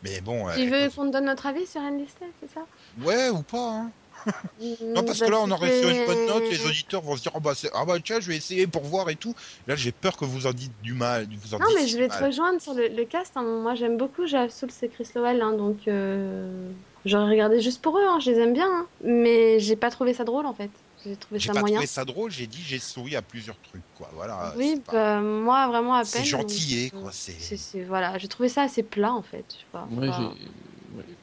[0.03, 0.49] Mais bon.
[0.55, 2.61] Tu euh, veux qu'on te donne notre avis sur Enlisted, c'est ça?
[3.01, 3.93] Ouais, ou pas, hein.
[4.83, 7.23] Non, parce Bah, que là, on aurait fait une bonne note, les auditeurs vont se
[7.23, 9.35] dire, ah bah, c'est- ah bah tiens, je vais essayer pour voir et tout.
[9.66, 11.29] Là, j'ai peur que vous en dites du mal.
[11.41, 13.33] Vous en Non, mais je vais te rejoindre sur le, le cast.
[13.37, 13.43] hein.
[13.43, 16.73] Moi, j'aime beaucoup Jeff Souls et Chris Lowell, hein, donc euh,
[17.05, 18.05] j'aurais regardé juste pour eux.
[18.07, 18.19] hein.
[18.21, 18.87] Je les aime bien, hein.
[19.03, 20.71] mais j'ai pas trouvé ça drôle en fait.
[21.05, 21.77] J'ai trouvé J'ai ça pas moyen.
[21.77, 24.11] trouvé ça drôle, j'ai dit, j'ai souri à plusieurs trucs, quoi.
[24.14, 24.53] Voilà.
[24.57, 26.09] oui, c'est pas- bah, moi vraiment à peine.
[26.11, 27.11] c'est gentillé, donc, quoi.
[27.11, 27.33] euh, C'est.
[27.39, 29.47] c'est- c'est- voilà, j'ai trouvé ça assez plat en fait.
[29.55, 30.97] Je sais pas, Ouais, pas- j'ai.
[30.97, 31.18] ouais.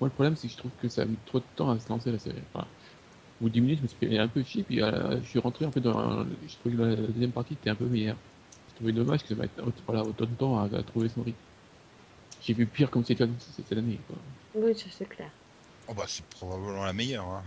[0.00, 1.78] Moi, le problème, c'est que je trouve que ça a mis trop de temps à
[1.78, 2.42] se lancer la série.
[2.52, 2.66] Enfin,
[3.40, 5.28] au bout de 10 minutes, je me suis fait un peu chier, puis euh, je
[5.28, 6.24] suis rentré en fait dans.
[6.46, 8.16] Je trouvais que la deuxième partie était un peu meilleure.
[8.70, 9.50] Je trouvais dommage que ça mette
[9.86, 11.38] voilà, autant de temps à, à trouver son rythme.
[12.40, 13.98] J'ai vu pire comme c'était cette année.
[14.06, 14.16] Quoi.
[14.54, 15.30] Oui, ça, c'est clair.
[15.88, 17.24] Oh bah, c'est probablement la meilleure.
[17.26, 17.44] Hein.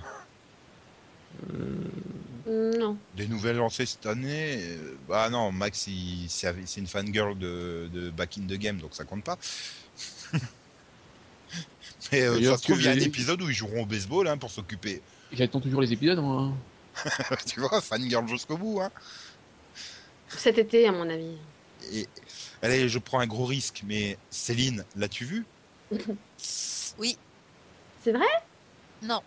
[2.48, 2.98] Euh, Non.
[3.14, 4.64] Des nouvelles lancées cette année.
[4.64, 8.80] euh, Bah non, Max, il- c'est c'est une fangirl de, de Back in the Game,
[8.80, 9.38] donc ça compte pas.
[12.12, 14.28] Mais euh, ça se trouve, il y a un épisode où ils joueront au baseball
[14.28, 15.02] hein, pour s'occuper.
[15.32, 16.52] J'attends toujours les épisodes, moi.
[16.52, 17.36] hein.
[17.46, 18.82] tu vois, fangirl jusqu'au bout.
[18.82, 18.92] Hein.
[20.28, 21.38] Cet été, à mon avis.
[21.94, 22.08] Et,
[22.62, 25.46] allez, je prends un gros risque, mais Céline, l'as-tu vu
[26.98, 27.18] Oui,
[28.04, 28.28] C'est vrai?
[29.02, 29.22] Non.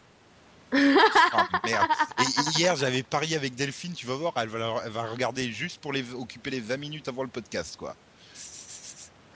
[0.72, 1.89] Ah merde.
[2.18, 5.80] Et hier, j'avais parié avec Delphine, tu vas voir, elle va, elle va regarder juste
[5.80, 7.95] pour les, occuper les 20 minutes avant le podcast, quoi.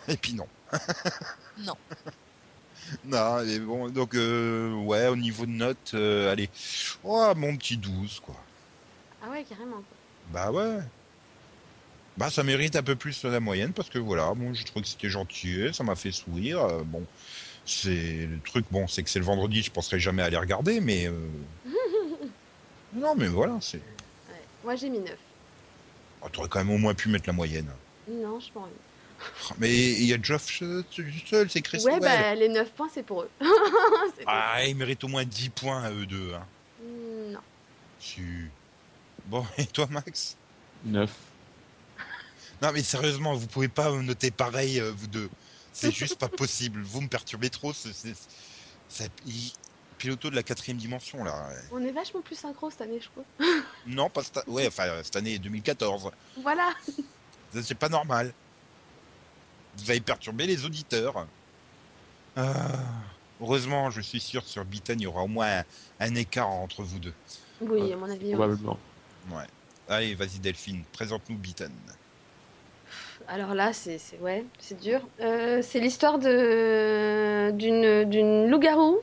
[0.09, 0.49] Et puis non.
[1.59, 1.76] Non.
[3.05, 6.49] Non, mais bon, donc, euh, ouais, au niveau de notes, euh, allez,
[7.05, 8.36] oh, mon petit 12, quoi.
[9.22, 9.76] Ah ouais, carrément.
[9.76, 9.97] quoi.
[10.32, 10.78] Bah ouais.
[12.16, 14.89] Bah ça mérite un peu plus la moyenne parce que voilà, bon, je trouve que
[14.89, 16.61] c'était gentil, ça m'a fait sourire.
[16.64, 17.05] euh, bon,
[17.64, 20.80] c'est le truc, bon, c'est que c'est le vendredi, je penserai jamais à les regarder,
[20.80, 21.12] mais euh,
[22.95, 23.76] non, mais voilà, c'est.
[23.78, 23.82] Ouais.
[24.64, 25.16] Moi, j'ai mis 9.
[26.22, 27.68] Oh, T'aurais quand même au moins pu mettre la moyenne.
[28.11, 28.72] Non, je pas envie.
[29.59, 30.85] Mais il y a Geoff seul,
[31.27, 33.31] seul, c'est Chris Ouais, bah les 9 points, c'est pour eux.
[34.27, 36.35] Ah, ils méritent au moins 10 points à eux deux.
[36.35, 36.47] Hein.
[37.31, 37.41] Non.
[38.01, 38.51] Tu-
[39.27, 40.37] Bon, et toi, Max?
[40.85, 41.11] 9.
[42.62, 45.29] Non, mais sérieusement, vous pouvez pas noter pareil, euh, vous deux.
[45.73, 46.81] C'est juste pas possible.
[46.83, 47.73] Vous me perturbez trop.
[47.73, 48.14] C'est, c'est,
[48.89, 49.53] c'est- il-
[49.99, 51.49] piloto de la quatrième dimension, là.
[51.73, 53.25] On est vachement plus synchro cette année, je trouve.
[53.87, 56.11] Non, pas cette, ouais, enfin, cette année 2014.
[56.41, 56.73] Voilà.
[57.62, 58.33] C'est pas normal.
[59.79, 61.26] Vous allez perturber les auditeurs.
[62.37, 62.66] Ah,
[63.41, 65.64] heureusement, je suis sûr, sur Beaton, il y aura au moins un,
[66.01, 67.14] un écart entre vous deux.
[67.61, 68.26] Oui, à mon avis.
[68.26, 68.33] oui.
[68.33, 68.79] Probablement.
[69.31, 69.47] Ouais.
[69.89, 71.70] Allez, vas-y, Delphine, présente-nous Beaton.
[73.26, 75.01] Alors là, c'est ouais, c'est dur.
[75.20, 78.99] Euh, c'est l'histoire de d'une d'une loup-garou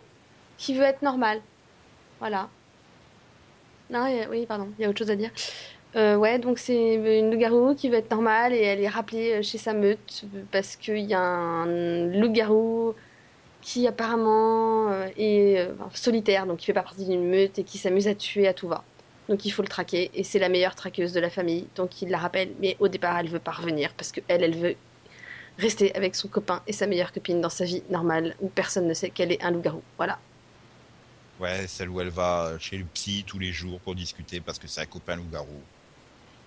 [0.57, 1.41] qui veut être normale.
[2.19, 2.49] Voilà.
[3.89, 5.31] Non, a- oui, pardon, il y a autre chose à dire.
[5.95, 9.41] Euh, ouais, donc c'est une loup-garou qui veut être normale et elle est rappelée euh,
[9.41, 12.93] chez sa meute euh, parce qu'il y a un loup-garou
[13.61, 18.13] qui apparemment est solitaire, donc qui fait pas partie d'une meute et qui s'amuse à
[18.13, 18.83] tuer à tout va.
[19.27, 22.09] Donc il faut le traquer et c'est la meilleure traqueuse de la famille, donc il
[22.09, 24.75] la rappelle, mais au départ elle veut pas revenir parce que elle, elle veut
[25.57, 28.93] rester avec son copain et sa meilleure copine dans sa vie normale où personne ne
[28.93, 29.81] sait qu'elle est un loup-garou.
[29.97, 30.19] Voilà.
[31.39, 34.67] Ouais, celle où elle va chez le psy tous les jours pour discuter parce que
[34.67, 35.59] c'est un copain loup-garou.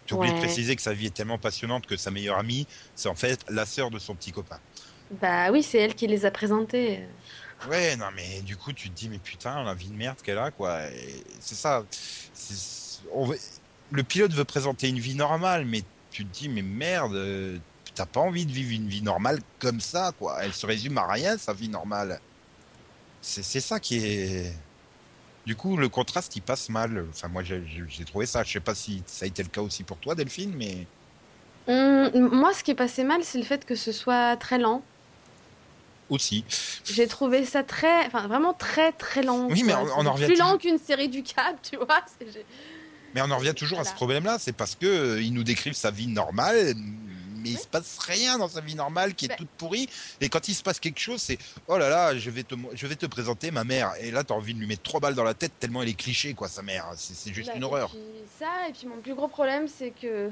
[0.08, 3.08] Tu oublies de préciser que sa vie est tellement passionnante que sa meilleure amie, c'est
[3.08, 4.58] en fait la sœur de son petit copain.
[5.10, 7.08] Bah oui, c'est elle qui les a présentés.
[7.62, 10.38] Ouais, non, mais du coup, tu te dis, mais putain, la vie de merde qu'elle
[10.38, 10.80] a, quoi.
[11.40, 11.84] C'est ça.
[13.12, 13.32] On
[13.90, 17.60] Le pilote veut présenter une vie normale, mais tu te dis, mais merde, euh,
[17.94, 20.42] t'as pas envie de vivre une vie normale comme ça, quoi.
[20.44, 22.20] Elle se résume à rien, sa vie normale.
[23.20, 24.67] C'est ça qui est.
[25.48, 27.06] Du coup, le contraste, il passe mal.
[27.08, 28.44] Enfin, moi, j'ai trouvé ça.
[28.44, 30.86] Je sais pas si ça a été le cas aussi pour toi, Delphine, mais.
[31.66, 34.84] Hum, moi, ce qui est passé mal, c'est le fait que ce soit très lent.
[36.10, 36.44] Aussi.
[36.84, 39.48] J'ai trouvé ça très, enfin vraiment très très lent.
[39.50, 42.04] Oui, mais on- on en revient plus lent qu'une série du Cap, tu vois.
[43.14, 45.72] Mais on en revient toujours à ce problème-là, c'est parce que euh, ils nous décrivent
[45.72, 46.74] sa vie normale,
[47.42, 49.34] mais il se passe rien dans sa vie normale qui est Bah.
[49.38, 49.88] toute pourrie.
[50.20, 52.86] Et quand il se passe quelque chose, c'est oh là là, je vais te, je
[52.86, 53.92] vais te présenter ma mère.
[54.00, 55.94] Et là, t'as envie de lui mettre trois balles dans la tête tellement elle est
[55.94, 56.86] cliché, quoi, sa mère.
[56.96, 57.90] C'est c'est juste Bah, une et horreur.
[57.90, 57.98] puis
[58.38, 60.30] ça, et puis mon plus gros problème, c'est que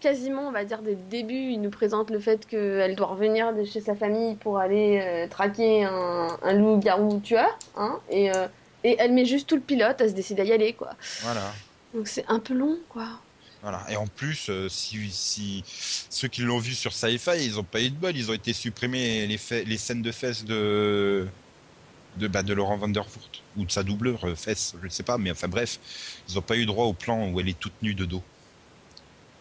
[0.00, 3.52] quasiment, on va dire dès le début, il nous présente le fait qu'elle doit revenir
[3.54, 8.46] de chez sa famille pour aller euh, traquer un, un loup-garou tueur, hein, et, euh,
[8.82, 10.92] et elle met juste tout le pilote à se décider à y aller, quoi.
[11.22, 11.52] Voilà.
[11.92, 13.04] Donc c'est un peu long, quoi.
[13.62, 13.84] Voilà.
[13.90, 15.64] Et en plus, euh, si, si
[16.08, 18.54] ceux qui l'ont vu sur Sci-Fi, ils ont pas eu de bol, ils ont été
[18.54, 21.28] supprimés les, fa- les scènes de fesses de
[22.16, 25.30] de, bah, de Laurent Vandervoort ou de sa doubleur euh, fesses, je sais pas, mais
[25.32, 25.78] enfin bref,
[26.28, 28.24] ils ont pas eu droit au plan où elle est toute nue de dos.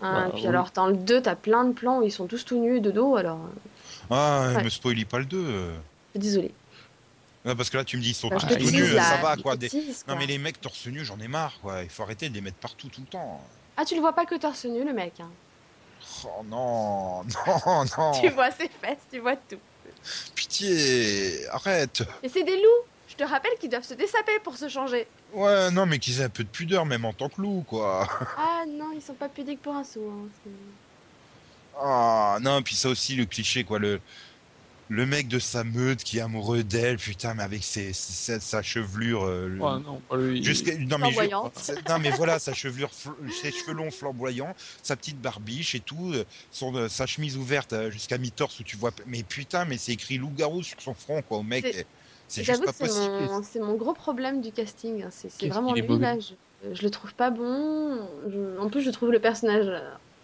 [0.10, 0.48] Bah, puis oui.
[0.48, 2.92] alors, dans le 2, t'as plein de plans où ils sont tous tout nus de
[2.92, 3.54] dos, alors euh,
[4.10, 4.64] Ah, Ouais.
[4.64, 5.80] me spoilie pas le 2.
[6.16, 6.60] désolé.
[7.46, 9.18] Non, parce que là, tu me dis, ils sont Bah, tous tout nus, là, ça
[9.18, 9.56] va, quoi.
[9.56, 10.18] Des- tease, Non, quoi.
[10.18, 11.84] mais les mecs torse nu, j'en ai marre, quoi.
[11.84, 13.50] Il faut arrêter de les mettre partout, tout le temps.
[13.80, 15.22] Ah, tu le vois pas que torse nu, le mec.
[15.22, 15.32] hein.
[16.26, 18.12] Oh non, non, non.
[18.22, 19.56] Tu vois ses fesses, tu vois tout.
[20.36, 22.04] Pitié, arrête.
[22.22, 25.08] Et c'est des loups Je te rappelle qu'ils doivent se dessaper pour se changer.
[25.34, 28.06] Ouais, non, mais qu'ils aient un peu de pudeur, même en tant que loup, quoi.
[28.38, 30.02] Ah non, ils sont pas pudiques pour un sou.
[30.10, 30.28] hein,
[31.82, 33.80] Ah, non, puis ça aussi, le cliché, quoi.
[33.80, 34.02] Le,
[34.90, 38.62] le mec de sa meute qui est amoureux d'elle, putain, mais avec ses, ses- sa
[38.64, 39.24] chevelure.
[39.24, 40.44] euh, Oh non, pas lui.
[40.44, 42.90] Jusqu'à- non, mais je- non mais voilà sa chevelure
[43.42, 47.74] ses cheveux longs flamboyants sa petite barbiche et tout euh, son euh, sa chemise ouverte
[47.74, 51.22] euh, jusqu'à mi-torse où tu vois mais putain mais c'est écrit loup-garou sur son front
[51.22, 51.66] quoi au mec
[52.28, 55.04] C'est- juste pas possible mon, c'est mon gros problème du casting.
[55.04, 55.10] hein.
[55.12, 56.18] C'est vraiment lui là.
[56.20, 58.08] Je, je le trouve pas bon.
[58.30, 59.68] Je- en plus, je trouve le personnage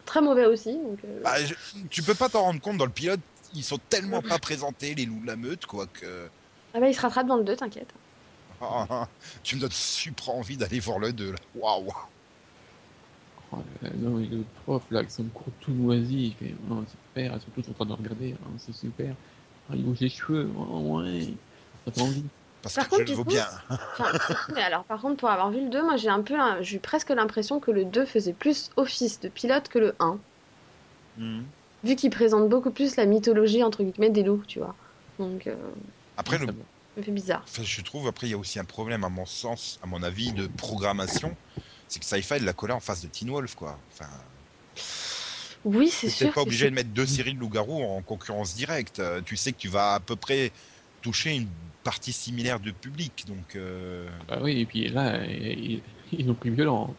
[0.06, 0.74] très mauvais aussi.
[0.74, 1.54] Donc, euh, Bah, je-
[1.90, 3.22] tu peux pas t'en rendre compte dans le pilote
[3.56, 6.30] ils sont tellement pas présentés les loups de la meute quoi que
[6.76, 7.94] ah bah, il se rattrape dans le 2, t'inquiète.
[8.60, 9.08] Ah, ah,
[9.44, 11.94] tu me donnes super envie d'aller voir le 2 là waouh
[13.52, 13.58] Oh,
[13.96, 17.42] non, mais le prof, là, avec son cours tout moisi, il fait oh, super, ils
[17.42, 19.16] sont tous en train de regarder, hein, c'est super.
[19.70, 21.34] Ah, il bouge les cheveux, oh, ouais,
[21.86, 22.26] ça fait envie.
[22.62, 23.48] parce Par que je contre, le du vaux coup, bien
[24.54, 26.80] mais alors, par contre, pour avoir vu le 2, moi j'ai un peu, j'ai eu
[26.80, 30.20] presque l'impression que le 2 faisait plus office de pilote que le 1.
[31.18, 31.44] Hmm.
[31.86, 34.76] Vu qu'il présente beaucoup plus la mythologie, entre guillemets, des loups, tu vois.
[35.20, 35.56] Donc, euh,
[36.18, 36.48] après le
[36.98, 37.46] me fait bizarre.
[37.48, 40.02] Enfin, je trouve, après, il y a aussi un problème, à mon sens, à mon
[40.04, 41.38] avis, de programmation.
[41.88, 43.84] C'est que Sci-Fi l'a collé en face de Teen Wolf, quoi.
[43.92, 44.10] Enfin,
[45.64, 46.34] Oui, c'est sûr.
[46.34, 46.70] pas c'est obligé sûr.
[46.70, 49.00] de mettre deux séries de loups-garous en concurrence directe.
[49.00, 50.54] Euh, Tu sais que tu vas à peu près
[51.02, 51.52] toucher une
[51.84, 53.56] partie similaire de public, donc...
[53.56, 55.82] euh, Bah oui, et puis là, ils,
[56.12, 56.96] ils ont pris violent.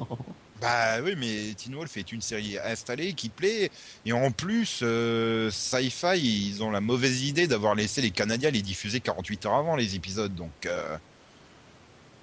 [0.60, 3.70] Bah oui, mais Teen Wolf est une série installée qui plaît,
[4.04, 8.62] et en plus, euh, Sci-Fi, ils ont la mauvaise idée d'avoir laissé les Canadiens les
[8.62, 10.98] diffuser 48 heures avant les épisodes, donc euh,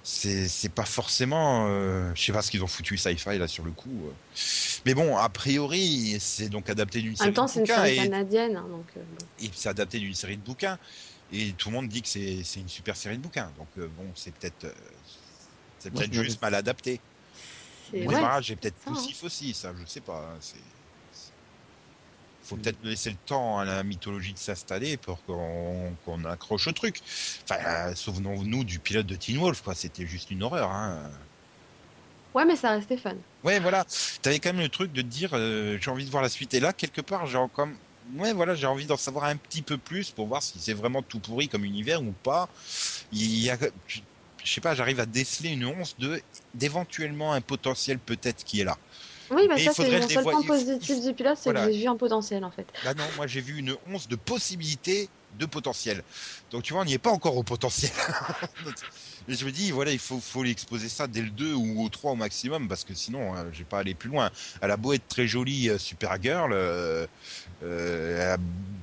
[0.02, 3.72] c'est pas forcément, euh, je sais pas ce qu'ils ont foutu Sci-Fi là sur le
[3.72, 4.06] coup.
[4.08, 4.12] euh.
[4.84, 7.92] Mais bon, a priori, c'est donc adapté d'une En série même temps, c'est une série
[7.92, 9.04] et, canadienne, hein, donc euh,
[9.38, 10.78] et c'est adapté d'une série de bouquins,
[11.30, 14.12] et tout le monde dit que c'est une super série de bouquins, donc euh, bon,
[14.14, 17.00] c'est peut-être euh, juste mal adapté.
[17.90, 18.92] C'est Le ouais, démarrage est peut-être hein.
[18.92, 20.18] poussif aussi, ça, je sais pas.
[20.18, 20.56] hein, C'est...
[22.42, 27.00] Faut peut-être laisser le temps à la mythologie de s'installer pour qu'on, accroche au truc.
[27.42, 29.74] Enfin, euh, souvenons-nous du pilote de Teen Wolf, quoi.
[29.74, 31.10] C'était juste une horreur, hein.
[32.36, 33.14] Ouais, mais ça restait fun.
[33.42, 33.84] Ouais, voilà.
[34.22, 36.54] T'avais quand même le truc de te dire, euh, j'ai envie de voir la suite.
[36.54, 37.74] Et là, quelque part, j'ai comme,
[38.16, 41.02] ouais, voilà, j'ai envie d'en savoir un petit peu plus pour voir si c'est vraiment
[41.02, 42.48] tout pourri comme univers ou pas.
[43.10, 43.56] Il y a,
[44.46, 46.20] je, sais pas, j'arrive à déceler une once de
[46.54, 48.78] d'éventuellement un potentiel peut-être qui est là.
[49.30, 51.66] Oui, bah Mais ça, c'est le mon seul point positif du pilote, c'est voilà.
[51.66, 52.66] que j'ai vu un potentiel, en fait.
[52.84, 56.02] Là non, moi j'ai vu une once de possibilité de potentiel.
[56.50, 57.92] Donc tu vois, on n'y est pas encore au potentiel.
[59.28, 61.88] Et je me dis, voilà, il faut, faut l'exposer ça dès le 2 ou au
[61.88, 64.30] 3 au maximum, parce que sinon, euh, je vais pas aller plus loin.
[64.62, 67.06] Elle a beau être très jolie, euh, Supergirl, euh,
[67.62, 68.36] euh,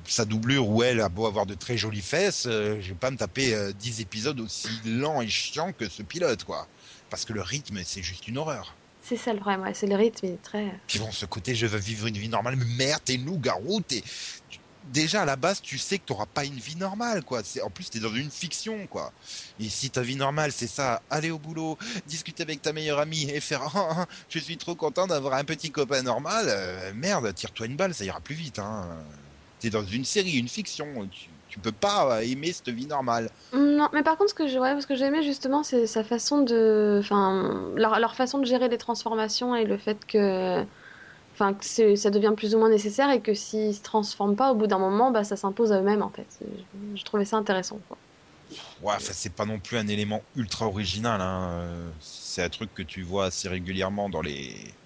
[0.06, 3.10] sa doublure ou elle a beau avoir de très jolies fesses, euh, je vais pas
[3.10, 6.68] me taper euh, 10 épisodes aussi lents et chiants que ce pilote, quoi.
[7.10, 8.76] Parce que le rythme, c'est juste une horreur.
[9.06, 10.72] C'est ça le problème, ouais, c'est le rythme, il est très...
[10.86, 14.02] Puis bon, ce côté, je veux vivre une vie normale, mais merde, t'es loup-garou, t'es...
[14.48, 17.40] tu- Déjà, à la base, tu sais que t'auras pas une vie normale, quoi.
[17.62, 19.12] En plus, t'es dans une fiction, quoi.
[19.58, 23.30] Et si ta vie normale, c'est ça, aller au boulot, discuter avec ta meilleure amie
[23.30, 27.32] et faire «Ah, ah, je suis trop content d'avoir un petit copain normal euh, merde,
[27.34, 29.04] tire-toi une balle, ça ira plus vite, hein.
[29.58, 33.30] T'es dans une série, une fiction, tu, tu peux pas euh, aimer cette vie normale.
[33.54, 37.98] Non, mais par contre, ce que j'ai ouais, justement, c'est sa façon de, enfin, leur,
[37.98, 40.62] leur façon de gérer les transformations et le fait que,
[41.34, 44.56] enfin, que ça devient plus ou moins nécessaire et que s'ils se transforment pas, au
[44.56, 46.38] bout d'un moment, bah, ça s'impose à eux-mêmes en fait.
[46.40, 47.80] Je, je trouvais ça intéressant.
[47.80, 48.00] Quoi.
[48.78, 51.20] Ouais, c'est pas non plus un élément ultra original.
[51.20, 51.94] Hein.
[52.00, 54.78] C'est un truc que tu vois assez régulièrement dans les.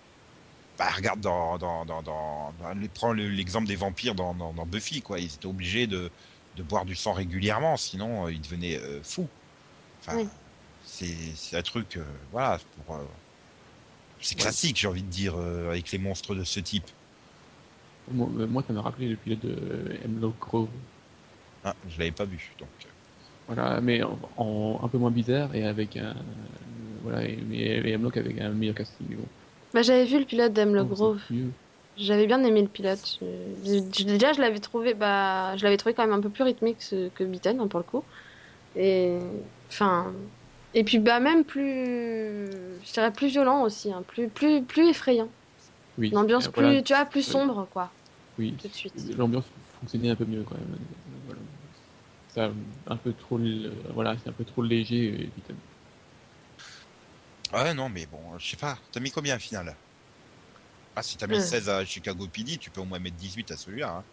[0.78, 2.54] Bah, regarde dans, dans, dans, dans,
[2.94, 5.20] prends le- l'exemple des vampires dans, dans, dans Buffy, quoi.
[5.20, 6.12] Ils étaient obligés de,
[6.54, 9.32] de boire du sang régulièrement, sinon euh, ils devenaient euh, fous.
[10.02, 10.28] Enfin, Oui.
[10.80, 13.06] c'est c'est un truc, euh, voilà, pour, euh,
[14.20, 16.86] c'est classique, j'ai envie de dire, euh, avec les monstres de ce type.
[18.10, 20.68] Moi, euh, moi, ça m'a rappelé le pilote de Hemlock Grove.
[21.64, 22.68] Ah, je l'avais pas vu, donc.
[22.86, 22.90] euh,
[23.46, 26.14] Voilà, mais en, en- un peu moins bizarre et avec un.
[27.02, 29.16] Voilà, et, Hemlock avec un meilleur casting.
[29.16, 29.24] bon.
[29.74, 31.20] Bah, j'avais vu le pilote d'Hemlock Oh, Grove.
[31.96, 33.18] J'avais bien aimé le pilote.
[33.20, 36.44] Je- je- déjà, je l'avais trouvé, bah, je l'avais trouvé quand même un peu plus
[36.44, 38.04] rythmé que, que Beaton, hein, pour le coup.
[38.76, 39.18] Et,
[39.70, 40.14] enfin,
[40.74, 42.46] et puis bah même plus,
[42.84, 45.28] je dirais plus violent aussi, hein, plus, plus, plus effrayant.
[45.98, 46.08] Oui.
[46.10, 47.90] Une ambiance Euh, plus, voilà, tu vois, plus sombre, quoi,
[48.38, 48.54] oui.
[48.60, 48.94] tout de suite.
[49.16, 49.44] L'ambiance
[49.80, 50.78] fonctionnait un peu mieux quand même.
[51.26, 51.40] Voilà.
[52.28, 52.50] Ça,
[52.86, 53.38] un peu trop,
[53.94, 55.06] voilà, c'est un peu trop léger.
[55.06, 55.42] et puis,
[57.52, 58.78] Ouais, non, mais bon, je sais pas.
[58.92, 59.74] T'as mis combien au final?
[60.94, 61.40] Ah, si t'as mis Euh.
[61.40, 63.96] 16 à Chicago PD, tu peux au moins mettre 18 à celui-là.
[63.98, 64.04] Hein.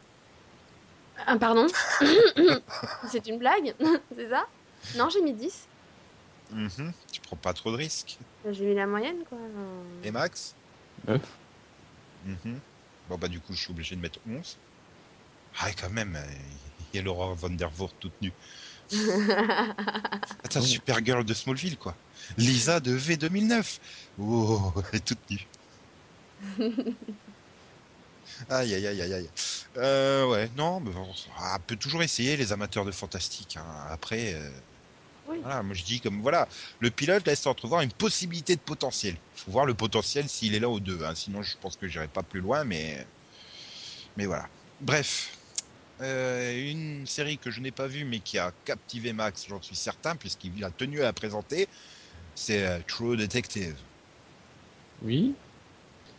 [1.27, 1.67] Ah, pardon
[3.11, 3.73] C'est une blague
[4.17, 4.45] C'est ça?
[4.97, 5.67] Non, j'ai mis 10.
[6.51, 6.93] Mhm.
[7.11, 8.19] Tu prends pas trop de risques.
[8.51, 9.39] J'ai mis la moyenne, quoi.
[10.03, 10.55] Et Max
[11.07, 11.21] Neuf.
[12.23, 12.59] Mhm.
[13.09, 14.57] Bon, bah, du coup, je suis obligé de mettre 11.
[15.59, 16.25] Ah, quand même, euh,
[16.93, 18.33] il y a Laura Van Der Voort toute nue.
[20.43, 20.67] Attends, Oui.
[20.67, 21.97] Supergirl de Smallville, quoi.
[22.37, 23.79] Lisa de V 2009.
[24.17, 25.49] Oh, elle est toute nue.
[28.49, 29.31] Aïe, aïe, aïe, aïe, aïe.
[29.77, 33.55] Euh, ouais, non, mais bon, on peut toujours essayer, les amateurs de fantastique.
[33.57, 33.85] hein.
[33.89, 34.61] Après, euh,
[35.27, 35.37] Oui.
[35.41, 36.47] voilà, moi je dis comme, voilà,
[36.79, 39.17] le pilote laisse entrevoir une possibilité de potentiel.
[39.33, 41.03] faut voir le potentiel s'il est là au 2.
[41.03, 41.15] hein.
[41.15, 43.07] Sinon, je pense que j'irai pas plus loin, mais,
[44.17, 44.49] mais voilà.
[44.79, 45.37] Bref,
[46.01, 49.75] euh, une série que je n'ai pas vue, mais qui a captivé Max, j'en suis
[49.75, 51.67] certain, puisqu'il a tenu à la présenter,
[52.35, 53.77] c'est euh, True Detective.
[55.01, 55.35] Oui.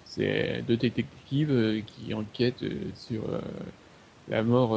[0.04, 3.40] C'est deux détectives euh, qui enquêtent euh, sur euh,
[4.28, 4.76] la mort.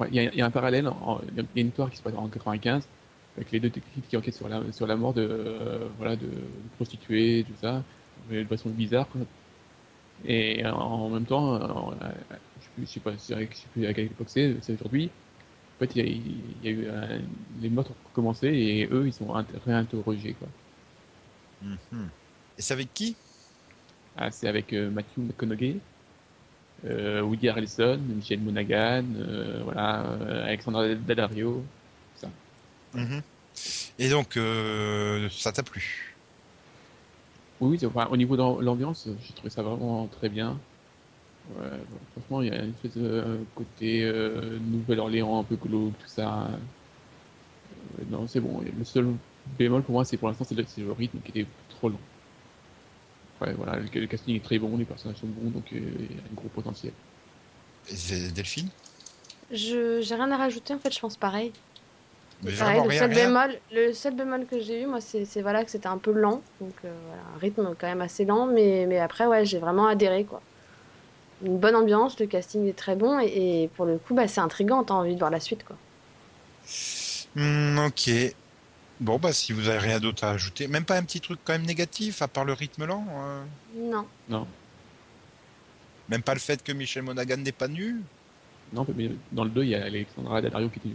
[0.00, 0.90] Euh, ouais, Il y, a- il y a un parallèle,
[1.28, 2.88] il y a une histoire qui se passe en 95,
[3.36, 6.28] avec les deux détectives qui enquêtent sur la, sur la mort de, euh, voilà, de,
[6.76, 7.84] prostituées, tout ça,
[8.30, 9.08] de façon bizarre.
[9.08, 9.20] quoi.
[10.24, 11.96] Et en, en même temps, en- euh,
[12.60, 13.12] je je sais pas,
[13.72, 15.10] plus à quelle époque c'est, c'est aujourd'hui.
[15.78, 17.22] En fait, il y a, il y a eu un-
[17.60, 20.34] les meurtres ont commencé et eux, ils sont inter- réinterrogés.
[20.34, 20.48] Quoi.
[21.60, 22.12] Mhm.
[22.58, 23.16] Et c'est avec qui?
[24.16, 25.80] Ah, c'est avec euh, Matthew McConaughey, euh,
[26.84, 31.64] Woody Harrelson, Michel Monaghan, euh, voilà, euh, Alexandra Daddario.
[32.16, 32.28] Ça.
[32.94, 33.22] Mhm.
[33.98, 36.14] Et donc, euh, ça t'a plu?
[37.60, 40.56] Oui, enfin, au niveau de l'ambiance, j'ai trouvé ça vraiment très bien.
[41.50, 41.66] Ouais,
[42.12, 46.08] franchement, il y a une espèce de euh, côté euh, Nouvelle-Orléans un peu glauque, tout
[46.08, 46.50] ça.
[47.98, 48.60] Euh, non, c'est bon.
[48.60, 49.06] Le seul
[49.58, 51.98] bémol pour moi, c'est pour l'instant, c'est le, c'est le rythme qui était trop long.
[53.40, 56.16] Ouais, voilà, le, le casting est très bon, les personnages sont bons, donc euh, il
[56.16, 56.94] y a un gros potentiel.
[58.34, 58.70] Delphine?
[59.50, 61.58] Je, j'ai rien à rajouter, en fait, je pense pareil.
[62.40, 63.12] Mais Pareil, le rien, seul rien.
[63.12, 66.44] bémol, le seul bémol que j'ai eu, moi, c'est, voilà que c'était un peu lent,
[66.60, 69.86] donc euh, voilà, un rythme quand même assez lent, mais, mais après, ouais, j'ai vraiment
[69.86, 70.44] adhéré, quoi.
[71.40, 74.40] Une bonne ambiance, le casting est très bon, et, et pour le coup, bah, c'est
[74.40, 75.80] intriguant, t'as envie de voir la suite, quoi.
[77.34, 78.08] Hmm, ok.
[79.00, 81.52] Bon, bah, si vous avez rien d'autre à ajouter, même pas un petit truc quand
[81.52, 83.44] même négatif, à part le rythme lent euh,
[83.76, 84.06] Non.
[84.28, 84.46] Non,
[86.08, 87.96] Même pas le fait que Michel Monaghan n'est pas nu
[88.72, 90.94] non, mais dans le 2, il y a Alexandra Daddario qui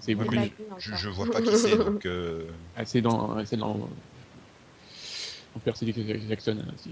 [0.00, 0.40] C'est mais pas mieux.
[0.42, 0.78] vu encore.
[0.78, 2.06] Je, je vois pas qui c'est, donc...
[2.06, 5.92] euh, Ah, c'est dans, c'est dans, dans Percy
[6.28, 6.58] Jackson.
[6.64, 6.90] hein, si.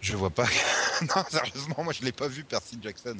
[0.00, 0.46] Je vois pas.
[1.02, 3.18] non, sérieusement, moi je l'ai pas vu, Percy Jackson.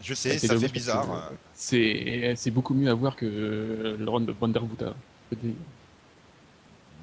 [0.00, 1.30] Je sais, ça fait bizarre.
[1.54, 4.34] C'est, beaucoup mieux à voir que le Ron de.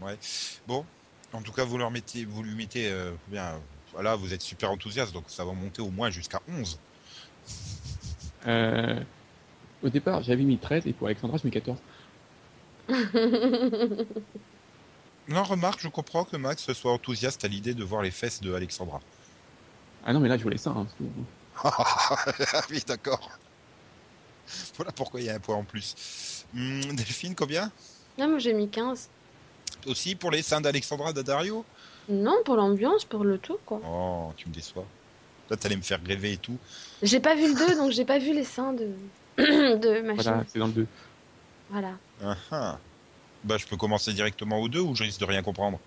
[0.01, 0.17] Ouais.
[0.67, 0.85] Bon,
[1.33, 3.59] en tout cas, vous leur mettez, vous lui mettez, euh, bien,
[3.93, 6.79] voilà, vous êtes super enthousiaste, donc ça va monter au moins jusqu'à 11.
[8.47, 8.99] Euh,
[9.83, 11.79] au départ, j'avais mis 13 et pour Alexandra, je mets 14.
[15.29, 18.53] Non, remarque, je comprends que Max soit enthousiaste à l'idée de voir les fesses de
[18.53, 19.01] Alexandra.
[20.05, 20.69] Ah non, mais là, je voulais ça.
[20.69, 21.09] Hein, tout.
[21.63, 22.25] Ah
[22.69, 23.29] oui, d'accord.
[24.75, 26.45] Voilà pourquoi il y a un point en plus.
[26.55, 27.71] Hum, Delphine, combien?
[28.17, 29.09] Non, moi j'ai mis 15.
[29.85, 31.65] Aussi pour les seins d'Alexandra Daddario
[32.09, 33.81] Non, pour l'ambiance, pour le tout, quoi.
[33.85, 34.85] Oh, tu me déçois.
[35.49, 36.57] Là, t'allais me faire rêver et tout.
[37.01, 38.89] J'ai pas vu le 2, donc j'ai pas vu les seins de,
[39.37, 40.23] de machin.
[40.23, 40.87] Voilà, c'est dans le 2.
[41.69, 41.91] Voilà.
[42.23, 42.79] Ah, ah.
[43.43, 45.79] Bah, je peux commencer directement au 2 ou je risque de rien comprendre?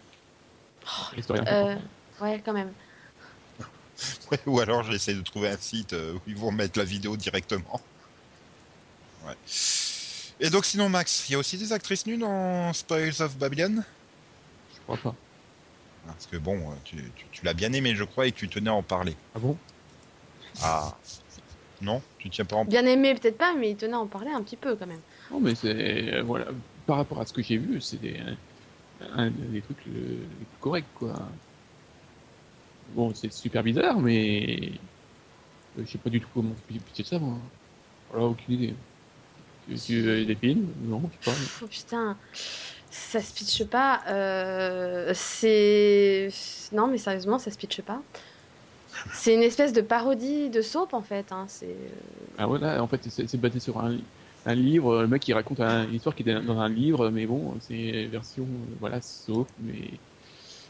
[1.15, 1.45] L'historien.
[1.47, 1.77] Euh,
[2.23, 2.73] ouais, quand même.
[4.31, 7.17] Ouais, ou alors j'essaie de trouver un site euh, où ils vont mettre la vidéo
[7.17, 7.81] directement.
[9.27, 9.35] Ouais.
[10.41, 13.85] Et donc sinon Max, il y a aussi des actrices nues dans Spoils of Babylon?
[14.75, 15.15] Je crois pas.
[16.07, 18.49] Parce que bon, euh, tu, tu- tu l'as bien aimé je crois et que tu
[18.49, 19.17] tenais à en parler.
[19.35, 19.57] Ah bon?
[20.63, 20.99] Ah.
[21.81, 22.03] Non?
[22.19, 24.31] Tu tiens pas à en Bien aimé, peut-être pas, mais il tenait à en parler
[24.31, 25.01] un petit peu quand même.
[25.31, 26.15] Non, mais c'est.
[26.15, 26.47] euh, Voilà.
[26.87, 28.21] Par rapport à ce que j'ai vu, c'est des,
[29.17, 29.93] un, des trucs les
[30.27, 31.15] plus corrects, quoi.
[32.95, 34.73] Bon, c'est super bizarre, mais.
[35.79, 37.39] euh, Je sais pas du tout comment pitcher ça, moi.
[38.11, 38.75] Voilà, aucune idée.
[39.69, 40.67] Tu, tu des films?
[40.83, 41.33] Non, je sais pas.
[41.63, 42.19] Oh putain,
[42.91, 44.03] ça se pitche pas.
[44.09, 46.29] euh, c'est.
[46.73, 48.03] Non, mais sérieusement, ça se pitche pas.
[49.15, 51.31] C'est une espèce de parodie de soap en fait.
[51.33, 51.47] Hein.
[51.49, 51.93] C'est.
[52.39, 53.99] Ah voilà, en fait, c'est c'est basé sur un,
[54.47, 55.03] un livre.
[55.03, 58.07] Le mec, il raconte un- une histoire qui est dans un livre, mais bon, c'est
[58.07, 60.01] version, euh, voilà, sauf, mais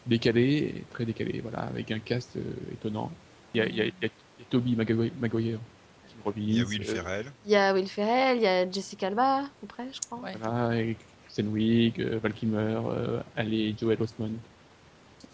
[0.07, 2.43] décalé, très décalé, voilà, avec un cast euh,
[2.73, 3.11] étonnant.
[3.55, 5.61] Il y a, il y a, il y a- il y a Toby Maguire, Maguire,
[6.09, 7.27] Jim Robbins, Il y a Will euh, Ferrell.
[7.45, 10.19] Il y a Will Ferrell, il y a Jessica Alba après, je crois.
[10.21, 10.37] Ouais.
[10.39, 10.97] voilà, et
[11.39, 14.31] Wiig, euh, Val Kilmer, euh, Ali Joel Osment.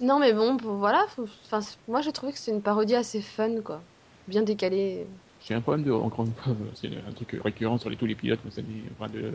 [0.00, 1.06] Non, mais bon, pour- voilà.
[1.08, 3.84] faut- Enfin, moi, j'ai trouvé que c'est une parodie assez fun, quoi.
[4.26, 5.06] Bien décalée.
[5.40, 8.14] J'ai un problème de, encore une fois, c'est un truc récurrent sur les, tous les
[8.14, 9.32] pilotes, enfin, de,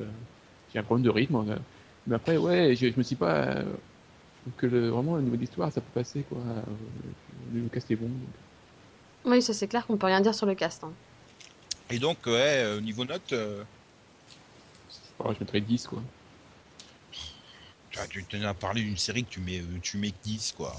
[0.71, 1.43] j'ai un problème de rythme.
[2.07, 3.63] Mais après, ouais, je, je me suis pas,
[4.57, 6.39] que le, vraiment, au niveau d'histoire, ça peut passer, quoi.
[6.39, 6.61] Euh,
[7.53, 8.07] le cast est bon.
[8.07, 8.29] donc.
[9.25, 10.83] Oui, ça c'est clair qu'on peut rien dire sur le cast.
[10.83, 10.91] hein.
[11.91, 13.63] Et donc, ouais, euh, au niveau note, euh,
[15.17, 16.01] pas, je mettrais 10, quoi.
[18.09, 20.75] tu, tenais à parler d'une série que tu mets, tu mets que 10, quoi.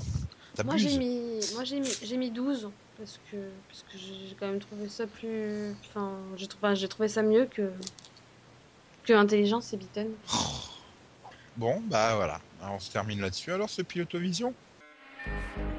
[0.65, 3.37] Moi, j'ai mis, moi, j'ai mis, j'ai mis 12 parce que,
[3.69, 5.75] parce que j'ai quand même trouvé ça plus.
[5.89, 7.73] Enfin, j'ai trouvé, j'ai trouvé ça mieux que.
[9.05, 10.11] que Intelligence et Beaton.
[11.57, 12.41] Bon, bah voilà.
[12.63, 13.51] Alors, on se termine là-dessus.
[13.51, 14.55] Alors, ce pilotovision
[15.27, 15.72] Ouais.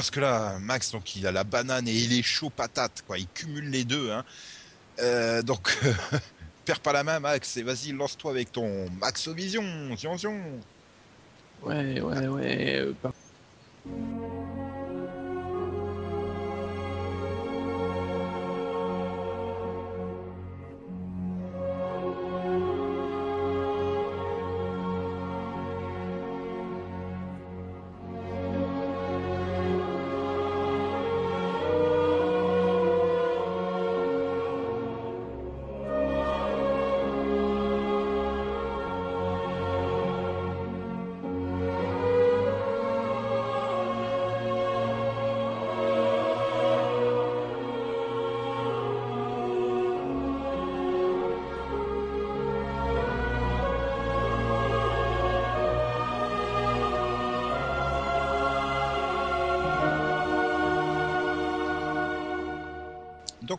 [0.00, 3.18] Parce que là, Max, donc il a la banane et il est chaud patate, quoi.
[3.18, 4.24] Il cumule les deux, hein.
[5.00, 5.78] Euh, donc,
[6.64, 10.40] perds pas la main, Max, et vas-y, lance-toi avec ton Maxovision, zion, zion.
[11.60, 12.94] Ouais, ouais, ouais.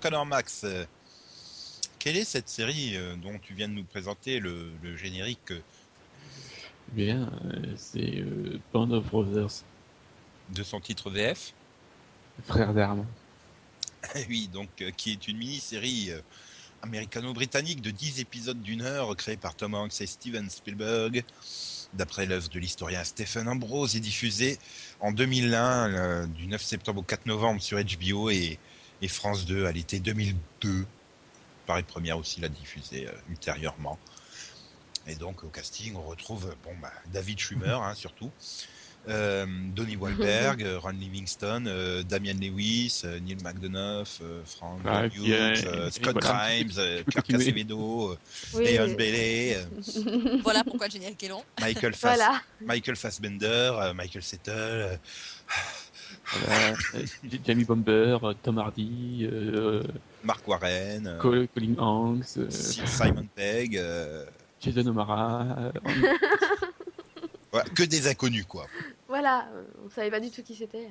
[0.02, 0.84] Donc alors, Max, euh,
[2.00, 5.62] quelle est cette série euh, dont tu viens de nous présenter le, le générique euh,
[6.88, 7.32] Bien,
[7.78, 8.24] c'est
[8.74, 9.62] Band of Brothers,
[10.56, 11.54] de son titre VF
[12.48, 13.06] frère d'armes.
[14.28, 16.10] oui, donc qui est une mini-série
[16.82, 21.24] américano-britannique de 10 épisodes d'une heure créée par Tom Hanks et Steven Spielberg,
[21.94, 24.58] d'après l'œuvre de l'historien Stephen Ambrose et diffusée
[25.00, 28.58] en 2001 euh, du 9 septembre au 4 novembre sur HBO et,
[29.02, 30.86] et France 2 à l'été 2002.
[31.66, 34.00] Pareil Première aussi l'a diffusée euh, ultérieurement.
[35.08, 38.32] Et donc au casting on retrouve bon bah, David Schwimmer hein, surtout.
[39.08, 45.24] Euh, Donnie Wahlberg, Ron Livingston, euh, Damian Lewis, euh, Neil McDonough, euh, Frank Ah, Hughes,
[45.28, 47.34] euh, euh, Scott voilà, Grimes, euh, Kirk.
[47.34, 48.16] Acevedo,
[48.54, 48.96] Oui, Leon oui.
[48.96, 51.44] Bailey, euh, Voilà pourquoi le générique est long.
[51.60, 52.40] Michael, Fass- Voilà.
[52.60, 54.98] Michael Fassbender, euh, Michael Settle, euh,
[56.34, 57.06] Voilà, euh,
[57.46, 59.84] Jamie Bomber, euh, Tom Hardy, euh,
[60.24, 64.26] Mark Warren, euh, Col- Colin Hanks, euh, Simon Pegg, euh,
[64.62, 65.46] Jason O'Mara.
[65.60, 65.72] euh,
[67.52, 68.66] voilà, que des inconnus quoi.
[69.08, 69.50] Voilà,
[69.86, 70.88] on savait pas du tout qui c'était.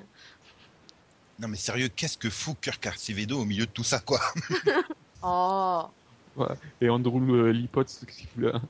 [1.38, 4.20] Non mais sérieux, qu'est-ce que fout Kirk Acevedo au milieu de tout ça quoi?
[5.22, 5.84] Oh.
[6.80, 8.60] Et Andrew euh, Lipot, ce qu'il fout là.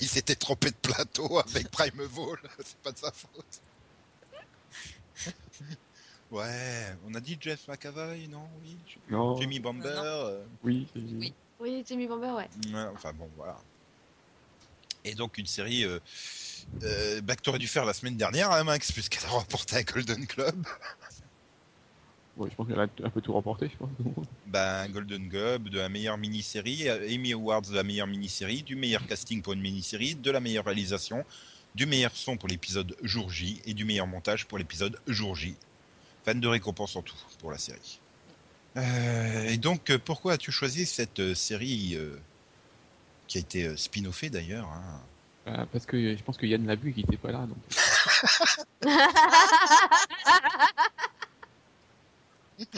[0.00, 3.60] Il s'était trompé de plateau avec Primeval, c'est pas de sa faute.
[6.30, 8.48] Ouais, on a dit Jeff McAvoy, non?
[8.58, 8.82] Oui.
[9.10, 9.34] Non.
[9.36, 10.02] Non, non.
[10.04, 11.34] euh, Oui, Oui.
[11.60, 12.48] oui, Jimmy Bomber, ouais.
[12.72, 13.58] ouais, enfin bon, voilà.
[15.04, 15.98] Et donc une série euh,
[16.84, 19.82] euh, bah, que t'aurais dû faire la semaine dernière, hein, Max, puisqu'elle a remporté un
[19.82, 20.64] Golden Globe.
[22.34, 23.90] Ouais, je pense qu'elle a un peu tout remporté, je pense.
[24.54, 29.06] Un Golden Globe de la meilleure mini-série, Emmy Awards de la meilleure mini-série, du meilleur
[29.06, 31.24] casting pour une mini-série, de la meilleure réalisation,
[31.74, 35.56] du meilleur son pour l'épisode Jour J et du meilleur montage pour l'épisode Jour J.
[36.24, 38.00] Fan de récompenses en tout pour la série.
[38.76, 42.16] Euh, et donc, euh, pourquoi as-tu choisi cette euh, série euh,
[43.26, 45.00] qui a été spin-offée d'ailleurs hein?
[45.48, 47.46] Euh, parce que je pense que Yann l'a vu et qu'il était pas là.
[47.46, 47.58] Donc...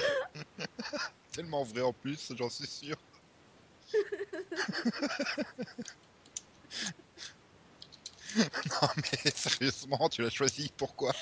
[1.32, 2.96] Tellement vrai en plus, j'en suis sûr.
[8.82, 11.12] non mais sérieusement, tu l'as choisi, pourquoi?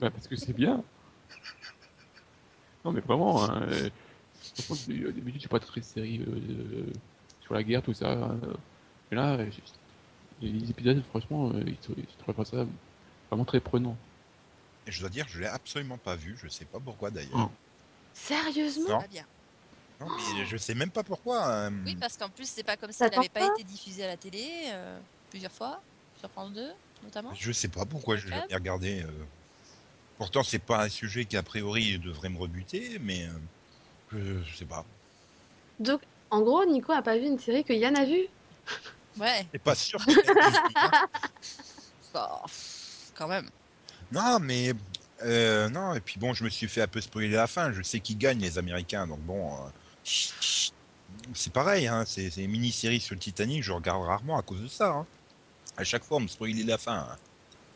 [0.00, 0.84] Bah, parce que c'est bien.
[2.84, 3.88] Non, mais vraiment, hein, euh,
[4.70, 6.92] euh, d'habitude, je suis pas très série euh,
[7.40, 8.12] sur la guerre, tout ça.
[8.12, 8.40] hein.
[9.10, 9.50] Mais là, euh,
[10.40, 12.66] les épisodes, franchement, euh, ils trou- je trouvais pas ça
[13.30, 13.96] vraiment très prenant.
[14.86, 17.30] Et je dois dire, je l'ai absolument pas vu, je sais pas pourquoi d'ailleurs.
[17.34, 17.50] Oh.
[18.12, 19.00] Sérieusement?
[19.00, 19.24] Non.
[20.04, 21.48] Non, mais je sais même pas pourquoi.
[21.48, 23.64] euh, Oui, parce qu'en plus, c'est pas comme Ça elle n'avait tente pas pas été
[23.64, 25.00] diffusée à la télé euh,
[25.30, 25.84] plusieurs fois,
[26.14, 27.38] sur France 2 notamment.
[27.38, 28.50] Je sais pas pourquoi je l'ai Incroyable.
[28.50, 29.02] jamais regardé.
[29.02, 29.26] euh.
[30.16, 33.38] Pourtant, c'est pas un sujet qui a priori devrait me rebuter, mais euh,
[34.10, 34.86] je, je sais pas.
[35.78, 38.26] Donc, en gros, Nico a pas vu une série que Yann a vue?
[39.18, 40.00] Ouais, C'est pas sûr.
[40.04, 40.50] plus, hein.
[42.12, 43.50] bah, pff, quand même.
[44.10, 44.72] Non, mais
[45.22, 45.94] euh, non.
[45.94, 47.72] Et puis bon, je me suis fait un peu spoiler la fin.
[47.72, 49.66] Je sais qui gagne les Américains, donc bon.
[49.66, 49.70] euh.
[51.34, 54.60] C'est pareil, hein, c'est c'est une mini-série sur le Titanic, je regarde rarement à cause
[54.60, 54.90] de ça.
[54.90, 55.06] Hein.
[55.76, 57.08] À chaque fois, on me spoilait la fin.
[57.10, 57.16] hein.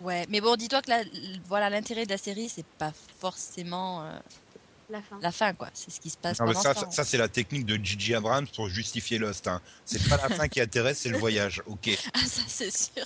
[0.01, 1.05] Ouais, mais bon, dis-toi que la-
[1.47, 4.19] voilà l'intérêt de la série, c'est pas forcément euh,
[4.89, 5.19] La fin.
[5.21, 5.69] la fin, quoi.
[5.75, 8.69] C'est ce qui se passe Non, pendant ça, c'est la technique de Gigi Abrams pour
[8.69, 9.49] justifier Lost.
[9.49, 9.61] Hein.
[9.85, 11.63] C'est pas la fin qui intéresse, c'est le voyage.
[11.67, 11.89] Ok.
[12.15, 13.05] Ah, ça, c'est sûr.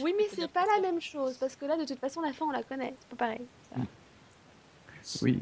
[0.00, 2.44] Oui, mais c'est pas la même chose, parce que là, de toute façon, la fin,
[2.46, 2.94] on la connaît.
[3.00, 3.46] C'est pas pareil.
[5.22, 5.38] Oui,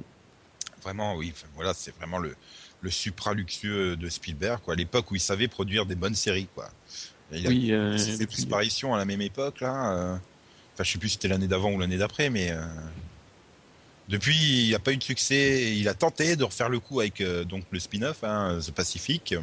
[0.83, 1.33] Vraiment, oui.
[1.55, 2.35] Voilà, c'est vraiment le,
[2.81, 4.75] le supra-luxueux de Spielberg, quoi.
[4.75, 6.71] À l'époque où il savait produire des bonnes séries, quoi.
[7.33, 7.73] Il a oui.
[7.73, 9.93] Euh, ses depuis- disparitions à la même époque, là.
[9.95, 10.17] euh,
[10.75, 12.63] Enfin, je sais plus si c'était l'année d'avant ou l'année d'après, mais euh,
[14.09, 15.77] depuis, il n'a pas eu de succès.
[15.77, 19.33] Il a tenté de refaire le coup avec euh, donc le spin-off, hein, The Pacific,
[19.33, 19.41] euh,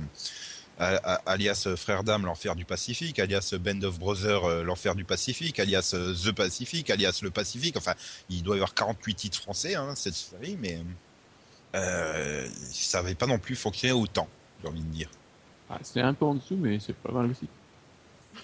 [0.79, 5.05] a- a- alias Frères d'âme, l'enfer du Pacifique, alias Band of Brothers, euh, l'enfer du
[5.05, 7.77] Pacifique, alias euh, The Pacific, alias le Pacifique.
[7.77, 7.93] Enfin,
[8.29, 10.79] il doit y avoir 48 titres français, hein, cette série, mais
[11.75, 14.27] euh, ça n'avait pas non plus fonctionné autant,
[14.61, 15.09] j'ai envie de dire.
[15.69, 17.47] Ah, c'est un peu en dessous, mais c'est pas mal aussi.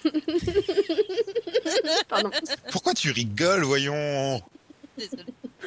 [2.08, 2.30] Pardon.
[2.70, 4.40] Pourquoi tu rigoles, voyons?
[4.98, 5.24] Désolée.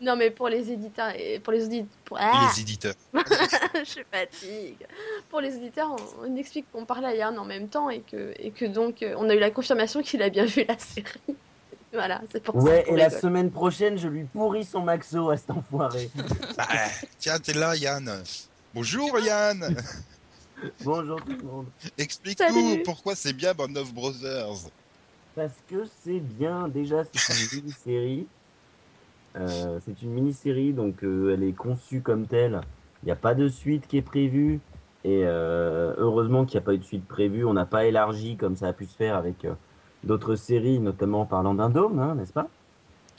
[0.00, 1.88] Non, mais pour les éditeurs et pour les auditeurs.
[2.04, 2.18] Pour...
[2.20, 2.94] Ah, les éditeurs.
[3.14, 4.86] je fatigue.
[5.28, 8.34] Pour les auditeurs, on, on explique qu'on parlait à Yann en même temps et que,
[8.38, 11.36] et que donc euh, on a eu la confirmation qu'il a bien vu la série.
[11.94, 12.60] Voilà, c'est pour ça.
[12.60, 16.10] Ouais, et la semaine prochaine, je lui pourris son maxo à cet enfoiré.
[16.56, 16.68] Bah,
[17.18, 18.22] tiens, t'es là, Yann.
[18.74, 19.76] Bonjour, Yann.
[20.84, 21.66] Bonjour tout le monde.
[21.98, 24.70] Explique-nous pourquoi c'est bien Band of Brothers.
[25.34, 28.26] Parce que c'est bien, déjà, c'est une mini-série.
[29.36, 32.60] Euh, c'est une mini-série, donc euh, elle est conçue comme telle.
[33.02, 34.60] Il n'y a pas de suite qui est prévue.
[35.04, 37.44] Et euh, heureusement qu'il n'y a pas eu de suite prévue.
[37.44, 39.54] On n'a pas élargi comme ça a pu se faire avec euh,
[40.04, 42.48] d'autres séries, notamment parlant d'un dôme, hein, n'est-ce pas?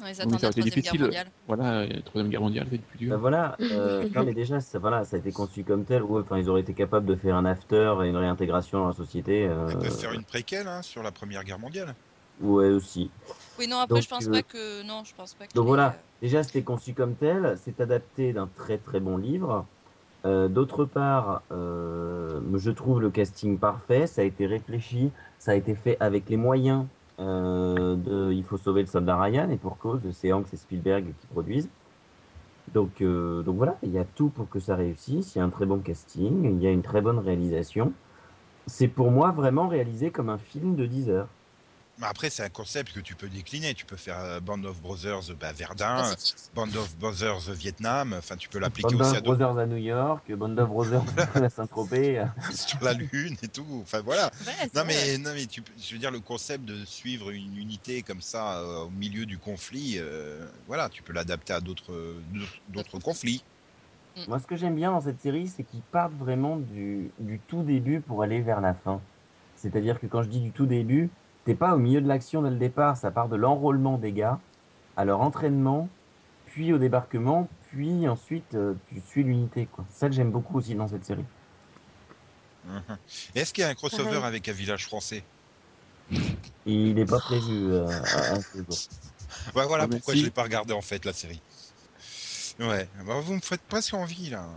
[0.02, 1.02] Ouais, ils ça la été troisième guerre difficile.
[1.02, 1.28] mondiale.
[1.48, 3.18] Voilà, la troisième guerre mondiale, c'est plus dur.
[3.18, 6.38] voilà, euh, non mais déjà ça, voilà, ça a été conçu comme tel, ouais, enfin
[6.38, 9.48] ils auraient été capables de faire un after et une réintégration dans la société.
[9.48, 11.96] Euh, Ils peuvent faire une préquelle hein, sur la Première Guerre mondiale.
[12.42, 13.10] Ouais aussi.
[13.58, 14.84] Oui, non, après, Donc, je pense euh, pas que.
[14.84, 15.54] Non, je pense pas que.
[15.54, 19.66] Donc voilà, euh, déjà c'était conçu comme tel, c'est adapté d'un très très bon livre.
[20.26, 25.56] Euh, D'autre part, euh, je trouve le casting parfait, ça a été réfléchi, ça a
[25.56, 26.86] été fait avec les moyens
[27.20, 31.06] euh, de Il faut sauver le soldat Ryan et pour cause, c'est Hanks et Spielberg
[31.20, 31.70] qui produisent.
[32.74, 35.50] Donc, donc voilà, il y a tout pour que ça réussisse, il y a un
[35.50, 37.94] très bon casting, il y a une très bonne réalisation.
[38.66, 41.28] C'est pour moi vraiment réalisé comme un film de 10 heures.
[41.98, 43.74] Mais après, c'est un concept que tu peux décliner.
[43.74, 46.54] Tu peux faire euh, Band of Brothers bah, Verdun, Pacifique.
[46.54, 48.14] Band of Brothers Vietnam.
[48.18, 50.70] Enfin, tu peux l'appliquer Band aussi of à d'autres Brothers à New York, Band of
[50.70, 51.04] Brothers
[51.36, 52.26] à Saint-Tropez.
[52.54, 53.80] sur la Lune et tout.
[53.82, 54.30] Enfin, voilà.
[54.46, 58.04] Ouais, Non mais, non mais tu, je veux dire le concept de suivre une unité
[58.04, 61.94] comme ça euh, au milieu du conflit, euh, voilà, tu peux l'adapter à d'autres
[62.34, 63.42] d'autres- d'autres conflits.
[64.28, 67.64] Moi, ce que j'aime bien dans cette série, c'est qu'ils partent vraiment du, du tout
[67.64, 69.02] début pour aller vers la fin.
[69.56, 71.10] C'est-à-dire que quand je dis du tout début,
[71.46, 74.40] t'es pas au milieu de l'action dès le départ, ça part de l'enrôlement des gars,
[74.98, 75.90] à leur entraînement,
[76.46, 79.66] puis au débarquement, puis ensuite euh, tu suis l'unité.
[79.68, 79.86] quoi.
[79.92, 81.26] C'est ça que j'aime beaucoup aussi dans cette série.
[82.66, 82.98] Mhm.
[83.36, 85.24] Et Est-ce qu'il y a un crossover avec un village français?
[86.66, 88.78] Il n'est pas prévu euh, à, à ce jour.
[89.56, 90.20] Ouais, voilà Ah, pourquoi si.
[90.20, 91.42] je l'ai pas regardé en fait la série.
[92.60, 94.48] Ouais, bah, vous me faites presque envie là.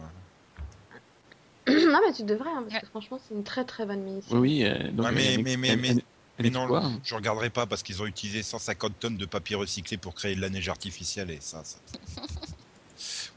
[1.68, 4.64] non, mais tu devrais, hein, parce que franchement, c'est une très très bonne mini Oui,
[4.64, 5.94] euh, donc, Ouais, mais- mais- mais- mais-
[6.40, 9.96] Mais non, quoi je regarderai pas parce qu'ils ont utilisé 150 tonnes de papier recyclé
[9.98, 11.64] pour créer de la neige artificielle et ça.
[11.64, 11.78] ça...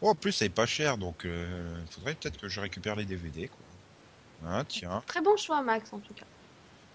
[0.02, 3.48] Oh, en plus, c'est pas cher donc il faudrait peut-être que je récupère les DVD
[3.48, 3.60] quoi.
[4.44, 6.26] Ah, tiens, Très bon choix, Max, en tout cas.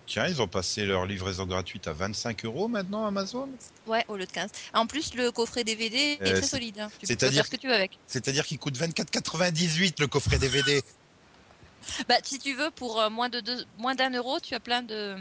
[0.06, 3.48] tiens, ils ont passé leur livraison gratuite à 25 euros maintenant Amazon?
[3.86, 4.50] Ouais, au lieu de 15.
[4.74, 6.80] En plus, le coffret DVD est Euh, très solide.
[6.80, 6.88] hein.
[6.98, 7.92] Tu peux c'est-à-dire faire ce que tu veux avec.
[8.08, 10.82] C'est-à-dire qu'il coûte 24,98 le coffret DVD.
[12.08, 14.82] Bah, si tu veux, pour euh, moins de deux, moins d'un euro, tu as plein
[14.82, 15.16] de,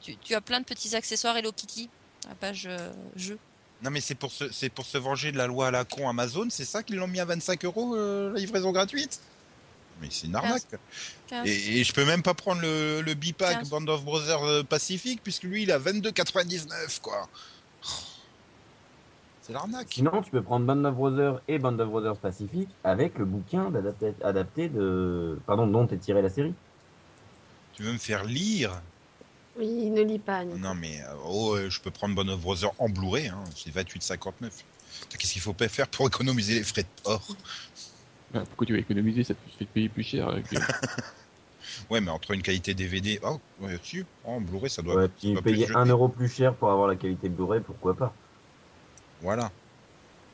[0.00, 1.88] tu, tu as plein de petits accessoires Hello Kitty.
[2.26, 3.38] À la page euh, jeu.
[3.82, 6.06] Non mais c'est pour se c'est pour se venger de la loi à la con
[6.06, 9.20] Amazon, c'est ça qu'ils l'ont mis à 25 euros euh, la livraison gratuite?
[10.02, 10.64] Mais c'est une arnaque.
[11.28, 11.46] 15.
[11.48, 13.70] Et, et je peux même pas prendre le, le bipack 15.
[13.70, 17.26] Band of Brothers Pacific puisque lui il a 22,99 quoi.
[19.50, 19.88] C'est l'arnaque.
[19.90, 23.72] Sinon, tu peux prendre Band of Brothers et Band of Brothers Pacific avec le bouquin
[24.22, 25.40] adapté de.
[25.44, 26.54] Pardon, dont est tirée la série.
[27.72, 28.80] Tu veux me faire lire?
[29.56, 30.44] Oui, ne lis pas.
[30.44, 30.56] Nico.
[30.58, 33.74] Non mais euh, oh, euh, je peux prendre Band of Brothers en Blu-ray, hein, c'est
[33.74, 34.52] 28,59.
[34.52, 37.26] Putain, Qu'est-ce qu'il faut pas faire pour économiser les frais de port?
[38.30, 39.24] Bah, Pourquoi tu vas économiser?
[39.24, 40.28] Ça te fait payer plus cher.
[40.28, 40.54] euh, que-
[41.90, 44.96] Ouais, mais entre une qualité DVD, oh, ouais, si, oh, en Blu-ray ça doit.
[44.96, 45.90] Ouais, puis payer se 1 jeter.
[45.90, 48.14] euro plus cher pour avoir la qualité Blu-ray, pourquoi pas?
[49.20, 49.50] Voilà.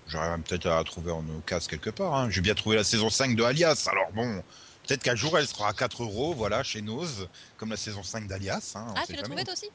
[0.09, 2.15] J'aurais peut-être à la trouver en occasion quelque part.
[2.15, 2.31] Hein.
[2.31, 4.43] J'ai bien trouvé la saison 5 de Alias, alors bon,
[4.87, 8.29] peut-être qu'un jour elle sera à 4 euros, voilà, chez Nose, comme la saison 5
[8.29, 8.75] d'Alias.
[8.77, 9.29] Hein, Ah, tu l'as jamais.
[9.29, 9.71] trouvé toi aussi?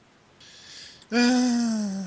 [1.14, 2.03] Euh,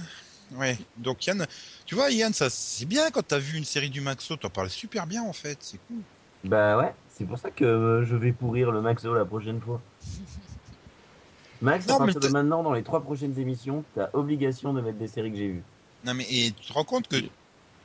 [0.57, 1.47] Ouais, donc Yann,
[1.87, 4.71] tu vois Yann, ça c'est bien quand t'as vu une série du Maxo, t'en parles
[4.71, 5.97] super bien en fait, c'est cool.
[6.45, 9.81] Bah ouais, c'est pour ça que euh, je vais pourrir le Maxo la prochaine fois.
[11.63, 14.99] Max, Non, à partir de maintenant, dans les trois prochaines émissions, t'as obligation de mettre
[14.99, 15.63] des séries que j'ai vues.
[16.05, 17.17] Non mais et tu te rends compte que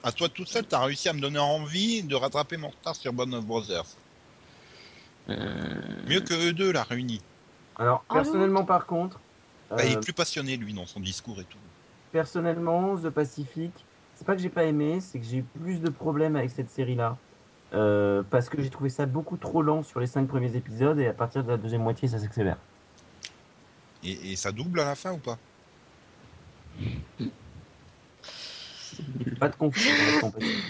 [0.04, 3.14] à toi tout seul, t'as réussi à me donner envie de rattraper mon retard sur
[3.14, 3.98] Band of Brothers.
[5.30, 7.22] Euh, Mieux que eux deux là réunis.
[7.76, 9.22] Alors, Ah, personnellement, par contre,
[9.76, 11.58] Bah, il euh, est plus passionné lui dans son discours et tout.
[12.12, 15.90] personnellement, The Pacific, c'est pas que j'ai pas aimé, c'est que j'ai eu plus de
[15.90, 17.22] problèmes avec cette série-là.
[17.74, 21.08] Euh, parce que j'ai trouvé ça beaucoup trop lent sur les cinq premiers épisodes et
[21.08, 22.66] à partir de la deuxième moitié, ça s'accélère.
[24.02, 25.40] Et, et ça double à la fin ou pas?
[29.40, 29.90] Pas de conflit.
[29.92, 30.64] on reste en Pacific.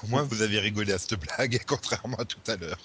[0.00, 2.78] Pour moi, vous avez rigolé à cette blague, contrairement à tout à l'heure.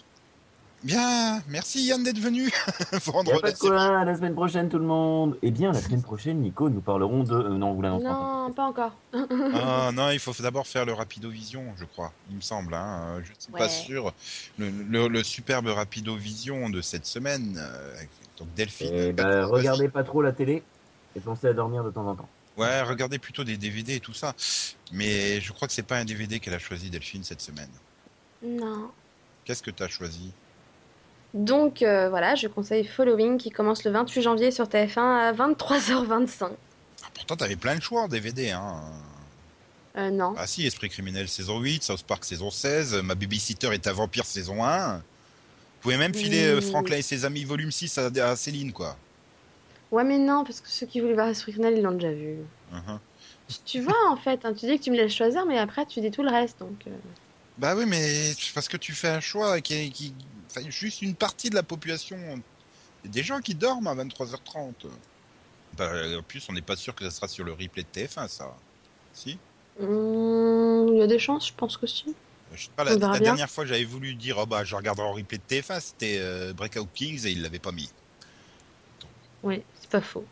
[0.81, 2.49] Bien, merci Yann d'être venu
[3.05, 5.37] vendre pas la de quoi, à la semaine prochaine tout le monde.
[5.41, 7.33] Eh bien, la semaine prochaine, Nico, nous parlerons de...
[7.35, 8.11] euh, non, vous l'annoncez pas.
[8.47, 8.93] Non, pas encore.
[9.13, 12.13] Ah non, il faut d'abord faire le Rapido-Vision, je crois.
[12.29, 13.21] Il me semble, hein.
[13.25, 14.13] Je ne suis pas sûr.
[14.57, 18.01] Le, le- le superbe Rapido-Vision de cette semaine, euh,
[18.37, 19.11] donc Delphine.
[19.11, 20.63] Ben, regardez pas trop la télé
[21.13, 22.29] et pensez à dormir de temps en temps.
[22.59, 24.35] Ouais, regardez plutôt des DVD et tout ça.
[24.91, 27.69] Mais je crois que c'est pas un DVD qu'elle a choisi, Delphine, cette semaine.
[28.43, 28.91] Non.
[29.45, 30.31] Qu'est-ce que tu as choisi?
[31.33, 36.43] Donc euh, voilà, je conseille Following qui commence le 28 janvier sur TF1 à 23h25.
[36.43, 38.81] ah, Pourtant, t'avais plein de choix en DVD, hein.
[39.97, 40.33] Euh, non.
[40.37, 44.25] Ah si, Esprit criminel saison 8, South Park saison 16, Ma babysitter est un vampire
[44.25, 44.97] saison 1.
[44.97, 45.01] Vous
[45.81, 46.61] pouvez même filer Mmh.
[46.61, 48.97] Franklin et ses amis volume 6 à, à Céline, quoi.
[49.91, 52.37] Ouais, mais non, parce que ceux qui voulaient voir Esprit criminel, ils l'ont déjà vu.
[52.71, 52.99] Mhm.
[53.47, 55.85] Tu, tu vois, en fait, hein, tu dis que tu me laisses choisir, mais après,
[55.85, 56.83] tu dis tout le reste, donc...
[56.87, 56.91] euh,
[57.57, 60.13] Bah oui, mais parce que tu fais un choix qui, qui...
[60.47, 62.17] Enfin, juste une partie de la population.
[63.03, 64.73] Il y a des gens qui dorment à 23h30.
[65.77, 68.27] Bah, en plus, on n'est pas sûr que ça sera sur le replay de TF1,
[68.27, 68.55] ça.
[69.13, 69.37] Si?
[69.79, 72.15] Hum, Il y a des chances, je pense que si.
[72.53, 75.13] Je sais pas, la, dernière fois que j'avais voulu dire, oh bah, je regarderai en
[75.13, 77.89] replay de TF1, c'était euh, Breakout Kings et il l'avait pas mis.
[79.43, 80.25] Oui, pas faux.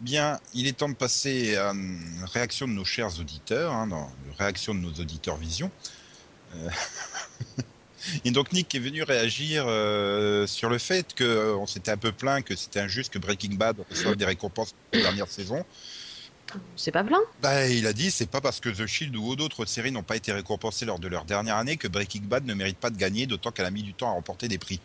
[0.00, 4.32] Bien, il est temps de passer à une réaction de nos chers auditeurs, hein, une
[4.38, 5.70] réaction de nos auditeurs vision.
[6.56, 6.68] Euh,
[8.24, 12.12] Et donc Nick est venu réagir euh, sur le fait que euh, s'était un peu
[12.12, 15.64] plaint que c'était injuste que Breaking Bad reçoive des récompenses pour la dernière saison.
[16.76, 17.20] C'est pas plein.
[17.40, 20.16] Bah, il a dit c'est pas parce que The Shield ou d'autres séries n'ont pas
[20.16, 23.26] été récompensées lors de leur dernière année que Breaking Bad ne mérite pas de gagner,
[23.26, 24.80] d'autant qu'elle a mis du temps à remporter des prix.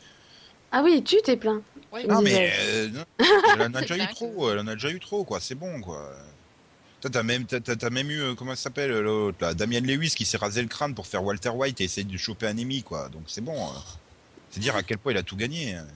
[0.72, 1.63] Ah oui, tu t'es plaint.
[1.91, 3.03] Oui, Non mais euh, non,
[3.53, 5.82] elle en a déjà eu trop, elle en a déjà eu trop quoi, c'est bon
[5.82, 6.13] quoi.
[7.01, 10.09] T'as même, t'as, t'as- t'as même eu, euh, comment ça s'appelle l'autre là, Damien Lewis
[10.11, 12.84] qui s'est rasé le crâne pour faire Walter White et essayer de choper un Emmy
[12.84, 13.07] quoi.
[13.09, 13.55] Donc c'est bon.
[13.68, 13.80] euh.
[14.49, 15.76] C'est dire à quel point il a tout gagné.
[15.76, 15.88] hein.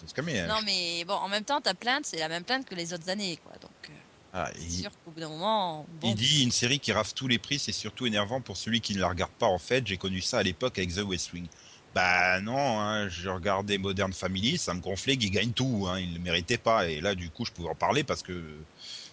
[0.00, 0.40] Faut se calmer.
[0.40, 0.48] hein.
[0.48, 3.08] Non, mais bon, en même temps, ta plainte, c'est la même plainte que les autres
[3.08, 3.52] années, quoi.
[3.60, 3.92] Donc, euh,
[4.32, 6.08] Ah, c'est il, sûr qu'au bout d'un moment, bon.
[6.08, 8.94] il dit une série qui rafle tous les prix, c'est surtout énervant pour celui qui
[8.94, 9.86] ne la regarde pas en fait.
[9.86, 11.48] J'ai connu ça à l'époque avec The West Wing.
[11.94, 16.10] Bah non, hein, je regardais Modern Family, ça me gonflait qu'il gagne tout, hein, il
[16.10, 16.88] ne le méritait pas.
[16.88, 18.66] Et là, du coup, je pouvais en parler parce que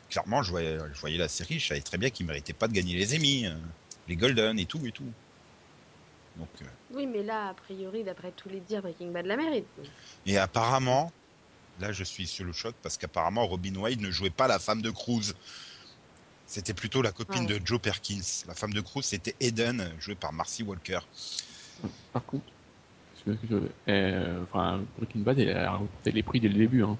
[0.09, 2.73] clairement, je voyais, je voyais la série, je savais très bien qu'il méritait pas de
[2.73, 3.59] gagner les Emmy, hein,
[4.07, 5.15] les Golden et tout et tout.
[6.35, 9.67] Donc, euh, Oui, mais là, a priori, d'après tous les dires, Breaking Bad la mérite.
[10.25, 11.11] et apparemment,
[11.79, 14.81] là, je suis sur le choc parce qu'apparemment, Robin White ne jouait pas la femme
[14.81, 15.33] de Cruz.
[16.47, 18.21] C'était plutôt la copine Ah de Joe Perkins.
[18.47, 20.99] La femme de Cruz, c'était Eden, jouée par Marcy Walker.
[22.11, 22.54] Par contre,
[23.27, 23.55] je-
[23.89, 26.83] euh, enfin, Breaking Bad, a remporté les prix dès le début.
[26.83, 26.97] Hein,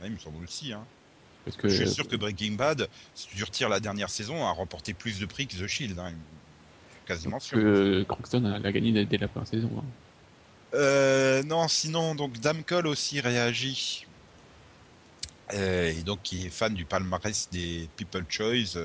[0.00, 0.72] Ouais, il me semble aussi.
[0.72, 0.84] Hein.
[1.44, 4.50] parce que, Je suis sûr que Breaking Bad, si tu retires la dernière saison, a
[4.50, 5.98] remporté plus de prix que The Shield.
[5.98, 6.10] Hein.
[6.10, 6.14] Je
[6.96, 7.58] suis quasiment sûr.
[7.58, 9.70] que Crockston a, gagné dès, dès la première saison.
[9.78, 9.84] hein.
[10.74, 14.06] Euh, non, sinon, donc Dame Cole aussi réagit.
[15.52, 18.76] Euh, et donc, qui est fan du palmarès des People Choice.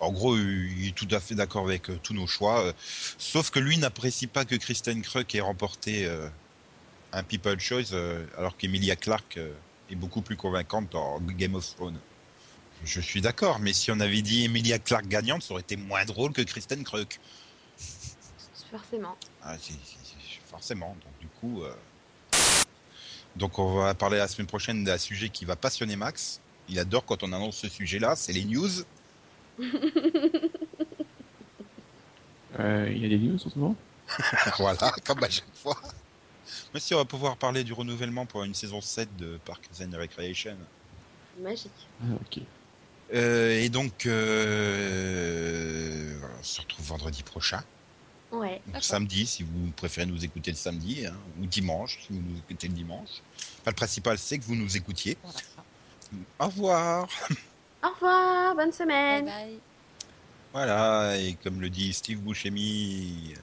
[0.00, 2.64] En gros, il est tout à fait d'accord avec euh, tous nos choix.
[2.64, 2.72] euh,
[3.18, 6.28] sauf que lui n'apprécie pas que Kristen Krug ait remporté euh,
[7.12, 7.92] un People Choice,
[8.38, 9.38] alors qu'Emilia Clarke
[9.90, 11.98] est beaucoup plus convaincante dans Game of Thrones.
[12.84, 16.04] Je suis d'accord, mais si on avait dit Emilia Clarke gagnante, ça aurait été moins
[16.04, 17.08] drôle que Kristen Krug.
[18.70, 19.16] Forcément.
[19.42, 19.74] Ah, c'est-
[20.48, 20.96] forcément.
[21.04, 21.74] Donc du coup, euh,
[23.36, 26.40] donc on va parler la semaine prochaine d'un sujet qui va passionner Max.
[26.68, 28.70] Il adore quand on annonce ce sujet-là, c'est les news.
[32.58, 33.76] Euh, il y a des news en ce moment
[34.58, 35.80] voilà, comme à chaque fois.
[36.74, 39.96] Mais si on va pouvoir parler du renouvellement pour une saison 7 de Parks and
[39.96, 40.56] Recreation.
[41.40, 41.70] Magique.
[42.02, 42.42] Ah, ok.
[43.14, 45.00] Euh, et donc, euh,
[46.38, 47.62] on se retrouve vendredi prochain.
[48.32, 48.60] Ouais.
[48.66, 52.38] Donc, samedi, si vous préférez nous écouter le samedi, hein, ou dimanche, si vous nous
[52.38, 53.22] écoutez le dimanche.
[53.60, 55.16] Enfin, le principal, c'est que vous nous écoutiez.
[55.22, 55.40] Voilà.
[56.40, 57.08] Au revoir.
[57.82, 59.24] Au revoir, bonne Bye semaine.
[59.26, 59.58] bye.
[60.52, 63.34] Voilà, et comme le dit Steve Buscemi,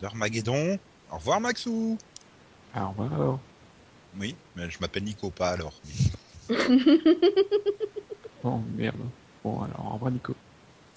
[0.00, 0.78] l'Armageddon.
[1.10, 1.98] Au revoir Maxou.
[2.76, 3.38] Au revoir.
[4.18, 5.80] Oui, mais je m'appelle Nico, pas alors.
[8.42, 8.96] Bon, merde.
[9.42, 10.34] Bon, alors, au revoir Nico.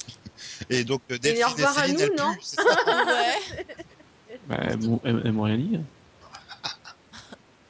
[0.69, 3.65] Et donc euh, Et Delphine au revoir à nous, elle non pue, c'est ça Ouais.
[4.47, 5.79] Bah, elles m'ont rien dit.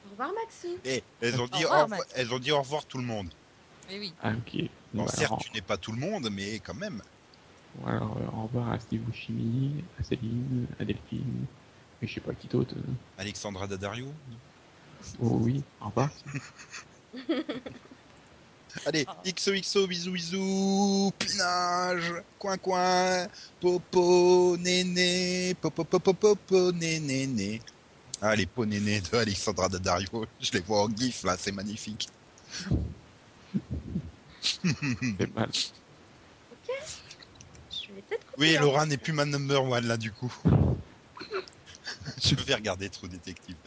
[0.08, 0.76] Au revoir, Maxou.
[0.84, 2.14] Et elles ont, dit Au revoir, au revoir- Max.
[2.16, 3.30] elles ont dit au revoir tout le monde.
[3.88, 4.14] Mais oui.
[4.22, 4.58] Ah, ok.
[4.94, 7.02] Bon, Bon, certes, alors, tu n'es pas tout le monde, mais quand même.
[7.76, 11.46] bon, alors, euh, au revoir à Steve Buscemi, à Céline, à Delphine,
[12.02, 12.76] et je sais pas qui d'autre.
[12.78, 12.94] euh.
[13.18, 14.14] Alexandra Daddario.
[15.20, 16.10] Oh oui, au revoir.
[18.86, 19.06] Allez.
[19.26, 23.28] XOXO, bisous bisous, pinage, coin coin,
[23.60, 27.62] popo, néné, popo popo popo, néné, né.
[28.22, 32.08] Ah, les pots nénés de Alexandra Daddario, je les vois en gif là, c'est magnifique.
[35.20, 35.52] C'est mal.
[37.70, 38.62] Je vais peut-être couper, Oui, hein.
[38.62, 40.34] Laura n'est plus ma number one là du coup.
[42.24, 43.58] je vais regarder True Detective.